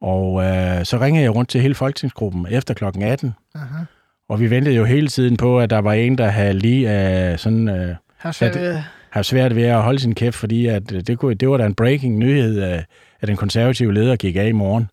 [0.00, 2.84] Og øh, så ringede jeg rundt til hele folketingsgruppen efter kl.
[2.84, 3.84] 18, Aha.
[4.28, 6.86] Og vi ventede jo hele tiden på, at der var en, der havde lige
[7.32, 7.68] uh, sådan...
[7.68, 8.78] Uh, har svært, ved.
[9.10, 11.74] har svært ved at holde sin kæft, fordi at det, kunne, det var da en
[11.74, 12.84] breaking nyhed, at,
[13.24, 14.90] at den konservative leder gik af i morgen.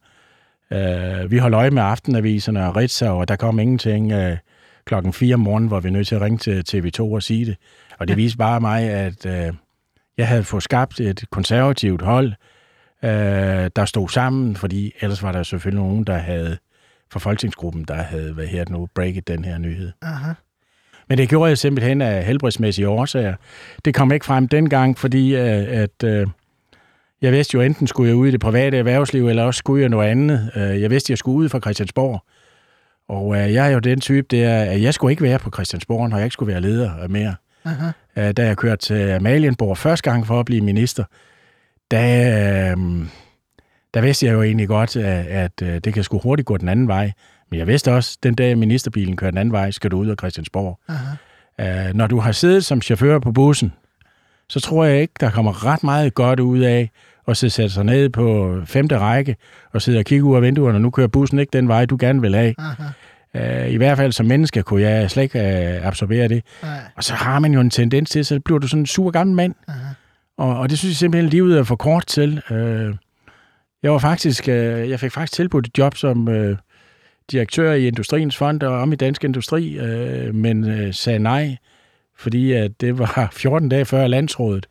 [0.72, 4.38] Øh, vi holdt øje med aftenaviserne og Ritzau, og der kom ingenting øh,
[4.86, 7.56] klokken 4 om morgenen, hvor vi nødt til at ringe til TV2 og sige det.
[8.00, 9.54] Og det viste bare mig, at øh,
[10.18, 12.34] jeg havde fået skabt et konservativt hold,
[13.04, 16.58] øh, der stod sammen, fordi ellers var der selvfølgelig nogen, der havde
[17.12, 19.92] for folketingsgruppen, der havde, hvad her nu, breaket den her nyhed.
[20.02, 20.34] Aha.
[21.10, 23.36] Men det gjorde jeg simpelthen af helbredsmæssige årsager.
[23.86, 26.28] Det kom ikke frem dengang, fordi øh, at, øh,
[27.22, 29.90] jeg vidste jo, enten skulle jeg ud i det private erhvervsliv, eller også skulle jeg
[29.90, 30.52] noget andet.
[30.56, 32.24] Øh, jeg vidste, at jeg skulle ud fra Christiansborg.
[33.10, 35.50] Og øh, jeg er jo den type, det er, at jeg skulle ikke være på
[35.54, 37.36] Christiansborg, når jeg ikke skulle være leder mere.
[37.66, 37.88] Aha.
[38.18, 41.04] Øh, da jeg kørte til Amalienborg første gang for at blive minister,
[41.92, 42.76] der,
[43.94, 46.88] der vidste jeg jo egentlig godt, at, at det kan sgu hurtigt gå den anden
[46.88, 47.12] vej.
[47.50, 50.08] Men jeg vidste også, at den dag ministerbilen kører den anden vej, skal du ud
[50.08, 50.80] af Christiansborg.
[50.88, 51.92] Aha.
[51.94, 53.74] Når du har siddet som chauffør på bussen,
[54.50, 56.90] så tror jeg ikke, der kommer ret meget godt ud af
[57.28, 59.36] at sidde sætte sig ned på femte række
[59.74, 61.98] og sidde og kigge ud af vinduerne, og nu kører bussen ikke den vej, du
[62.00, 62.56] gerne vil have.
[62.58, 63.64] Aha.
[63.64, 66.44] Øh, I hvert fald som menneske kunne jeg slet ikke øh, absorbere det.
[66.64, 66.80] Nej.
[66.96, 69.36] Og så har man jo en tendens til, så bliver du sådan en sur gammel
[69.36, 69.56] mand.
[69.68, 69.94] Aha.
[70.38, 72.42] Og, og det synes jeg simpelthen, livet er for kort til.
[72.52, 72.96] Øh,
[73.84, 76.30] jeg var faktisk, jeg fik faktisk tilbudt et job som
[77.32, 79.80] direktør i Industriens Fond og om i Dansk Industri,
[80.34, 81.58] men sagde nej,
[82.18, 84.68] fordi at det var 14 dage før landsrådet,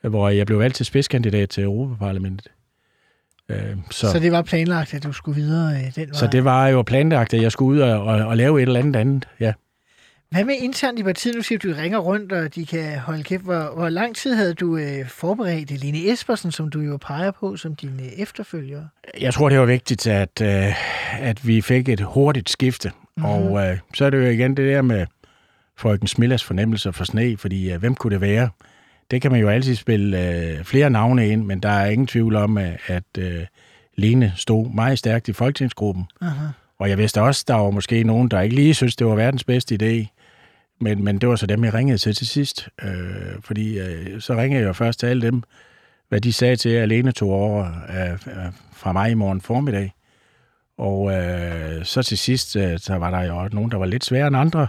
[0.00, 2.48] hvor jeg blev valgt til spidskandidat til Europaparlamentet.
[3.48, 6.12] Øh, så, Så det var planlagt, at du skulle videre øh, den vej.
[6.12, 8.80] så det var jo planlagt, at jeg skulle ud og, og, og lave et eller
[8.80, 9.28] andet andet.
[9.40, 9.52] Ja.
[10.30, 11.34] Hvad med internt i partiet?
[11.34, 13.42] Nu siger du, at du ringer rundt, og de kan holde kæft.
[13.42, 17.56] Hvor, hvor lang tid havde du øh, forberedt Line Espersen, som du jo peger på
[17.56, 18.84] som din øh, efterfølger?
[19.20, 20.74] Jeg tror, det var vigtigt, at, øh,
[21.20, 22.90] at vi fik et hurtigt skifte.
[23.16, 23.30] Mm-hmm.
[23.30, 25.06] Og øh, så er det jo igen det der med
[25.76, 28.48] Frøken Smillas fornemmelser for sne, fordi øh, hvem kunne det være?
[29.10, 32.36] Det kan man jo altid spille øh, flere navne ind, men der er ingen tvivl
[32.36, 33.46] om, at, at øh,
[33.96, 36.04] Lene stod meget stærkt i folketingsgruppen.
[36.20, 36.46] Aha.
[36.78, 39.44] Og jeg vidste også, der var måske nogen, der ikke lige synes, det var verdens
[39.44, 40.06] bedste idé.
[40.80, 42.68] Men, men det var så dem, jeg ringede til til sidst.
[42.82, 42.90] Øh,
[43.40, 45.42] fordi øh, så ringede jeg jo først til alle dem,
[46.08, 49.92] hvad de sagde til, at alene tog over øh, øh, fra mig i morgen formiddag.
[50.78, 54.26] Og øh, så til sidst, øh, så var der jo nogen, der var lidt sværere
[54.26, 54.66] end andre,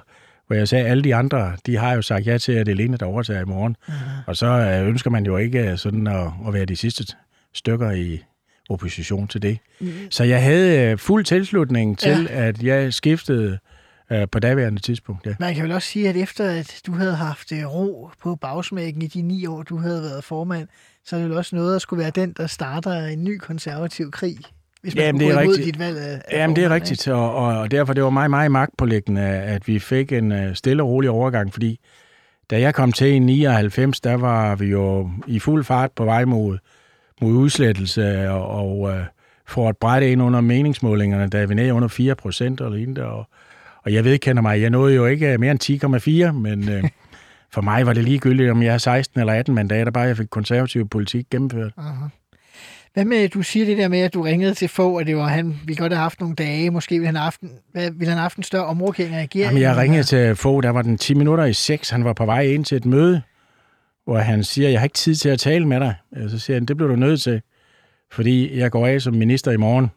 [0.47, 2.71] hvor jeg sagde, at alle de andre, de har jo sagt ja til, at det
[2.71, 3.75] er Lene, der overtager i morgen.
[3.87, 4.21] Aha.
[4.27, 7.15] Og så øh, ønsker man jo ikke øh, sådan at, at være de sidste
[7.53, 8.23] stykker i
[8.69, 9.57] opposition til det.
[9.79, 9.91] Mm.
[10.09, 12.47] Så jeg havde øh, fuld tilslutning til, ja.
[12.47, 13.57] at jeg skiftede
[14.11, 15.25] øh, på daværende tidspunkt.
[15.25, 15.35] Ja.
[15.39, 19.07] Man kan vel også sige, at efter at du havde haft ro på bagsmækken i
[19.07, 20.67] de ni år, du havde været formand,
[21.05, 24.11] så er det vel også noget at skulle være den, der starter en ny konservativ
[24.11, 24.37] krig,
[24.87, 25.65] hvis man Jamen, det er rigtigt.
[25.65, 28.51] dit valg af, Jamen, det er rigtigt, og, og, og derfor det var mig meget
[28.51, 31.79] magtpålæggende, at vi fik en uh, stille og rolig overgang, fordi
[32.49, 36.25] da jeg kom til i 99, der var vi jo i fuld fart på vej
[36.25, 36.57] mod,
[37.21, 38.93] mod udslettelse, og, og uh,
[39.47, 43.27] for at brætte ind under meningsmålingerne, da vi nede under 4 procent eller lignende, og,
[43.83, 46.89] og jeg vedkender mig, jeg nåede jo ikke mere end 10,4, men uh,
[47.53, 50.27] for mig var det ligegyldigt, om jeg er 16 eller 18 mandater, bare jeg fik
[50.29, 51.71] konservativ politik gennemført.
[51.77, 52.05] Aha.
[52.97, 55.27] Hvad med, du siger det der med, at du ringede til få, at det var
[55.27, 58.05] han, vi godt have haft nogle dage, måske ville han have haft, en- hvad, ville
[58.07, 59.47] han have haft en større omrokering af regeringen?
[59.57, 61.89] Jamen, jeg ringede til få, der var den 10 minutter i 6.
[61.89, 63.21] Han var på vej ind til et møde,
[64.05, 65.95] hvor han siger, jeg har ikke tid til at tale med dig.
[66.17, 67.41] Øh, Så siger han, det bliver du nødt til,
[68.11, 69.87] fordi jeg går af som minister i morgen.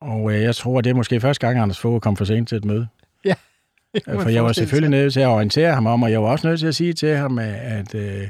[0.00, 2.56] Og øh, jeg tror, det er måske første gang, Anders Fogh kom for sent til
[2.58, 2.86] et møde.
[3.24, 3.34] Ja.
[4.08, 6.48] Øh, For jeg var selvfølgelig nødt til at orientere ham om, og jeg var også
[6.48, 8.28] nødt til at sige til ham, at, at øh,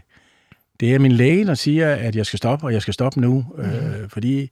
[0.81, 3.45] det er min læge, der siger, at jeg skal stoppe, og jeg skal stoppe nu.
[3.57, 3.63] Mm.
[3.63, 4.51] Øh, fordi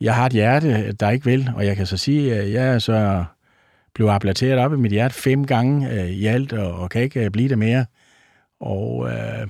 [0.00, 3.24] jeg har et hjerte, der ikke vil, og jeg kan så sige, at jeg så
[3.94, 7.24] blev ablateret op i mit hjerte fem gange øh, i alt, og, og kan ikke
[7.24, 7.86] øh, blive det mere.
[8.60, 9.46] Og øh,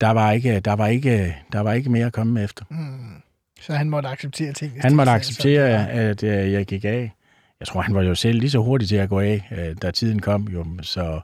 [0.00, 2.64] der, var ikke, der, var ikke, der var ikke mere at komme efter.
[2.70, 3.22] Mm.
[3.60, 4.72] Så han måtte acceptere ting.
[4.80, 7.12] Han måtte er acceptere, sådan, at øh, jeg gik af.
[7.60, 9.90] Jeg tror, han var jo selv lige så hurtig til at gå af, øh, da
[9.90, 10.48] tiden kom.
[10.48, 10.66] Jo.
[10.82, 11.20] Så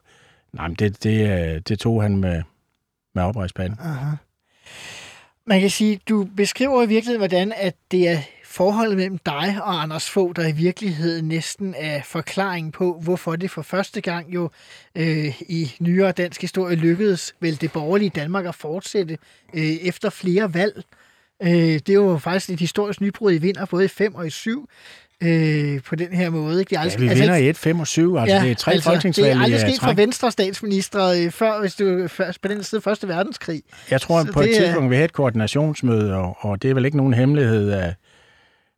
[0.52, 2.42] nej, men det, det, øh, det tog han med,
[3.16, 3.78] med oprejspanden.
[3.80, 4.10] Aha.
[5.46, 9.82] Man kan sige, du beskriver i virkeligheden, hvordan at det er forholdet mellem dig og
[9.82, 14.50] Anders Fogh, der i virkeligheden næsten er forklaring på, hvorfor det for første gang jo
[14.94, 19.18] øh, i nyere dansk historie lykkedes vel det borgerlige Danmark at fortsætte
[19.54, 20.84] øh, efter flere valg.
[21.42, 24.30] Øh, det er jo faktisk et historisk nybrud i vinder, både i 5 og i
[24.30, 24.68] 7
[25.22, 26.60] øh, på den her måde.
[26.60, 26.70] Ikke?
[26.70, 28.16] Det er Ja, aldrig, vi vinder i 1, 5 og 7.
[28.16, 31.30] Altså, det er tre altså, folketingsvalg Det er aldrig øh, sket for venstre statsminister øh,
[31.30, 33.62] før, hvis du først på den side første verdenskrig.
[33.90, 36.70] Jeg tror, Så på et det er- tidspunkt, vi havde et koordinationsmøde, og, og det
[36.70, 37.94] er vel ikke nogen hemmelighed, at,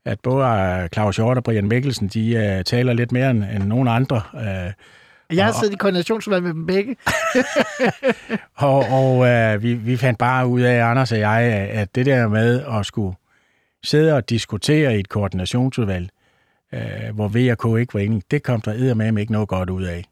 [0.04, 3.88] at både Claus Hjort og Brian Mikkelsen, de uh, taler lidt mere end, end nogen
[3.88, 4.22] andre.
[4.34, 4.40] Uh,
[5.36, 6.96] Jeg har Og- siddet i koordinationsudvalg med dem begge.
[8.56, 12.28] og og uh, vi, vi fandt bare ud af, Anders og jeg, at det der
[12.28, 13.16] med at skulle
[13.84, 16.08] sidde og diskutere i et koordinationsudvalg,
[16.72, 19.70] øh, hvor V og K ikke var enige, det kom der med ikke noget godt
[19.70, 20.04] ud af.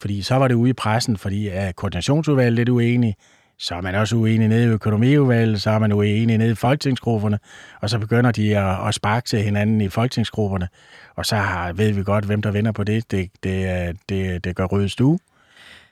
[0.00, 3.14] Fordi så var det ude i pressen, fordi er koordinationsudvalget lidt uenig,
[3.58, 7.38] så er man også uenig nede i økonomiudvalget, så er man uenig nede i folketingsgrupperne,
[7.80, 10.68] og så begynder de at, at sparke til hinanden i folketingsgrupperne,
[11.14, 13.10] og så har, ved vi godt, hvem der vinder på det.
[13.10, 15.18] Det, det, det, det gør røde stue.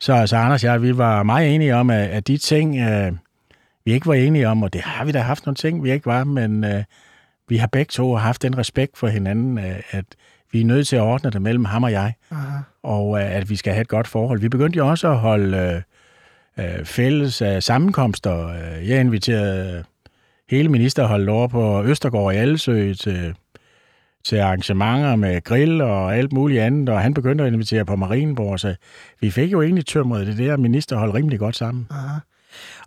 [0.01, 3.13] Så altså, Anders og jeg, vi var meget enige om, at, at de ting, øh,
[3.85, 6.07] vi ikke var enige om, og det har vi da haft nogle ting, vi ikke
[6.07, 6.85] var, men øh,
[7.49, 10.05] vi har begge to haft den respekt for hinanden, øh, at
[10.53, 12.59] vi er nødt til at ordne det mellem ham og jeg, Aha.
[12.83, 14.41] og øh, at vi skal have et godt forhold.
[14.41, 15.83] Vi begyndte jo også at holde
[16.59, 18.53] øh, øh, fælles øh, sammenkomster.
[18.83, 19.85] Jeg inviterede
[20.51, 23.35] hele ministerholdet over på Østergaard i Allesø til,
[24.25, 28.61] til arrangementer med grill og alt muligt andet, og han begyndte at invitere på Marienborg,
[28.61, 28.75] så
[29.21, 31.87] vi fik jo egentlig tømret det der ministerhold rimelig godt sammen.
[31.91, 32.19] Aha.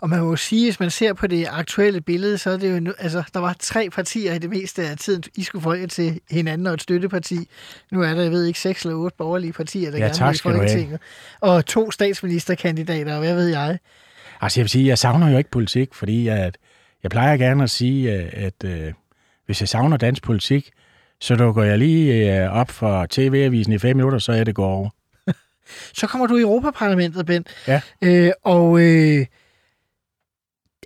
[0.01, 2.87] Og man må jo sige, hvis man ser på det aktuelle billede, så er det
[2.87, 6.19] jo, altså, der var tre partier i det meste af tiden, I skulle folke til
[6.31, 7.37] hinanden og et støtteparti.
[7.91, 10.35] Nu er der, jeg ved ikke, seks eller otte borgerlige partier, der ja, gerne vil
[10.35, 10.99] i Folketinget.
[11.39, 13.77] Og to statsministerkandidater, og hvad ved jeg.
[14.41, 16.57] Altså jeg vil sige, jeg savner jo ikke politik, fordi at,
[17.03, 18.93] jeg plejer gerne at sige, at, at øh,
[19.45, 20.71] hvis jeg savner dansk politik,
[21.21, 24.67] så dukker jeg lige øh, op for TV-avisen i fem minutter, så er det går
[24.67, 24.89] over.
[25.99, 27.45] så kommer du i Europaparlamentet, Ben.
[27.67, 27.81] Ja.
[28.01, 29.25] Øh, og øh,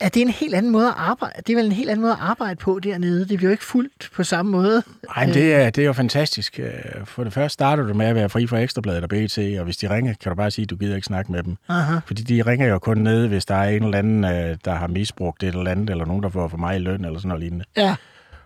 [0.01, 1.33] er det en helt anden måde at arbejde?
[1.47, 3.19] Det er vel en helt anden måde at arbejde på dernede.
[3.19, 4.83] Det bliver jo ikke fuldt på samme måde.
[5.15, 6.59] Nej, men det er, det er jo fantastisk.
[6.59, 6.71] Øh,
[7.05, 9.77] for det første starter du med at være fri for Ekstrabladet og BT, og hvis
[9.77, 11.57] de ringer, kan du bare sige, at du gider ikke snakke med dem.
[11.69, 11.99] Aha.
[12.05, 14.87] Fordi de ringer jo kun ned, hvis der er en eller anden, øh, der har
[14.87, 17.65] misbrugt et eller andet, eller nogen, der får for meget løn, eller sådan noget lignende.
[17.77, 17.95] Ja.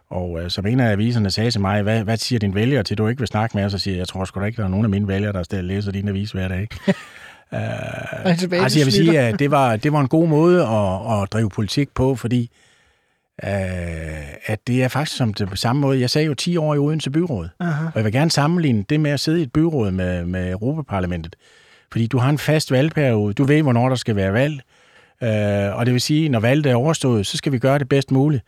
[0.09, 2.97] Og uh, som en af aviserne sagde til mig, hvad, hvad siger din vælger til,
[2.97, 3.71] du ikke vil snakke med os?
[3.71, 5.61] Så siger jeg, jeg tror sgu da ikke, der er nogen af mine vælgere, der
[5.61, 6.67] læser din avis hver dag.
[7.51, 11.33] Uh, altså jeg vil sige, at det var, det var en god måde at, at
[11.33, 12.51] drive politik på, fordi
[13.43, 13.49] uh,
[14.45, 15.99] at det er faktisk som det på samme måde.
[15.99, 17.85] Jeg sagde jo 10 år i Odense Byråd, Aha.
[17.85, 21.35] og jeg vil gerne sammenligne det med at sidde i et byråd med, med Europaparlamentet.
[21.91, 24.61] Fordi du har en fast valgperiode, du ved, hvornår der skal være valg,
[25.21, 28.11] uh, og det vil sige, når valget er overstået, så skal vi gøre det bedst
[28.11, 28.43] muligt.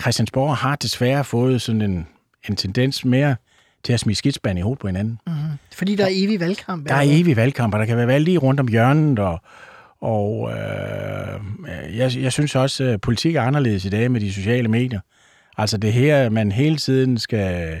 [0.00, 2.06] Christiansborg har desværre fået sådan en,
[2.48, 3.36] en tendens mere
[3.84, 5.18] til at smide skidspand i hovedet på hinanden.
[5.26, 5.58] Mm-hmm.
[5.74, 6.88] Fordi der er evig valgkamp?
[6.88, 9.40] Der er evig valgkamp, og der kan være valg lige rundt om hjørnet, og,
[10.00, 14.68] og øh, jeg, jeg synes også, at politik er anderledes i dag med de sociale
[14.68, 15.00] medier.
[15.58, 17.80] Altså det her, man hele tiden skal,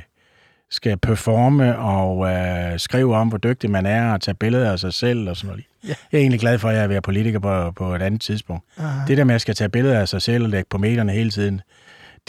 [0.70, 4.92] skal performe og øh, skrive om, hvor dygtig man er, og tage billeder af sig
[4.92, 5.64] selv og sådan noget.
[5.84, 5.94] Ja.
[6.12, 8.64] Jeg er egentlig glad for, at jeg er være politiker på, på et andet tidspunkt.
[8.78, 9.06] Aha.
[9.06, 11.12] Det der med, at jeg skal tage billeder af sig selv og lægge på medierne
[11.12, 11.60] hele tiden,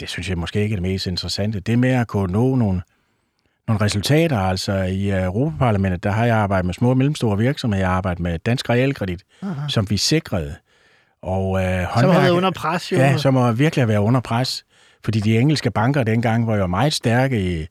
[0.00, 1.60] det synes jeg måske ikke er det mest interessante.
[1.60, 2.80] Det med at kunne nå nogle,
[3.68, 7.82] nogle resultater, altså i øh, Europaparlamentet, der har jeg arbejdet med små og mellemstore virksomheder.
[7.82, 9.68] Jeg har arbejdet med Dansk Realkredit, Aha.
[9.68, 10.54] som vi sikrede.
[11.22, 12.96] Og, øh, som har været under pres, jo.
[12.96, 14.64] Ja, som har virkelig været under pres.
[15.04, 17.66] Fordi de engelske banker dengang var jo meget stærke i,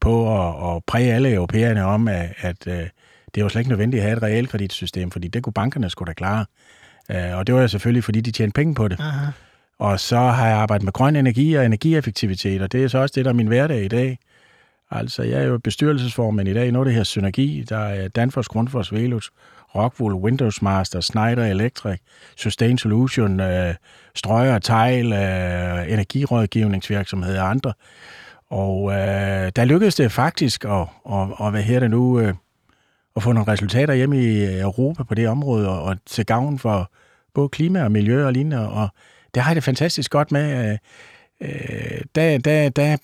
[0.00, 2.86] på at, at præge alle europæerne om, at, at øh,
[3.34, 6.12] det var slet ikke nødvendigt at have et realkreditsystem, fordi det kunne bankerne skulle da
[6.12, 6.44] klare.
[7.10, 9.00] Øh, og det var jo selvfølgelig, fordi de tjente penge på det.
[9.00, 9.26] Aha.
[9.78, 13.12] Og så har jeg arbejdet med grøn energi og energieffektivitet, og det er så også
[13.16, 14.18] det, der er min hverdag i dag.
[14.90, 17.64] Altså, jeg er jo bestyrelsesformand i dag Nu noget, det her Synergi.
[17.68, 19.28] Der er Danfoss, Grundfos, Velux,
[19.74, 21.98] Rockwool, Windows Master, Schneider Electric,
[22.36, 23.74] Sustain Solution, øh,
[24.14, 27.72] Strøger, Tejl, øh, energirådgivningsvirksomheder og andre.
[28.50, 32.34] Og øh, der lykkedes det faktisk at, at, at hvad her det nu, øh,
[33.16, 36.92] at få nogle resultater hjem i Europa på det område, og, og til gavn for
[37.34, 38.70] både klima og miljø og lignende.
[38.70, 38.88] Og
[39.34, 40.70] det har jeg det fantastisk godt med.
[40.70, 40.78] Øh,
[41.40, 42.96] øh da, da, da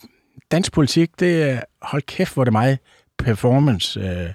[0.51, 2.78] dansk politik, det er, hold kæft, hvor det meget
[3.18, 4.01] performance.
[4.01, 4.32] Øh.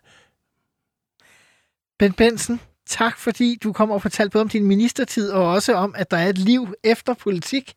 [1.99, 5.95] Ben Benson, tak fordi du kom og fortalte både om din ministertid, og også om,
[5.97, 7.73] at der er et liv efter politik.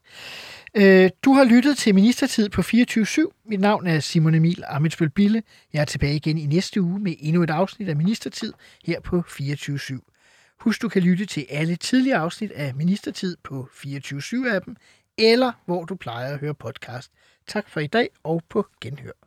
[0.77, 3.43] Øh, du har lyttet til Ministertid på 24-7.
[3.45, 5.43] Mit navn er Simon Emil Amitsbøl Bille.
[5.73, 8.53] Jeg er tilbage igen i næste uge med endnu et afsnit af Ministertid
[8.85, 10.57] her på 24-7.
[10.61, 14.75] Husk, du kan lytte til alle tidligere afsnit af Ministertid på 24-7-appen,
[15.19, 17.11] eller hvor du plejer at høre podcast.
[17.47, 19.22] Tak for i dag og på genhør.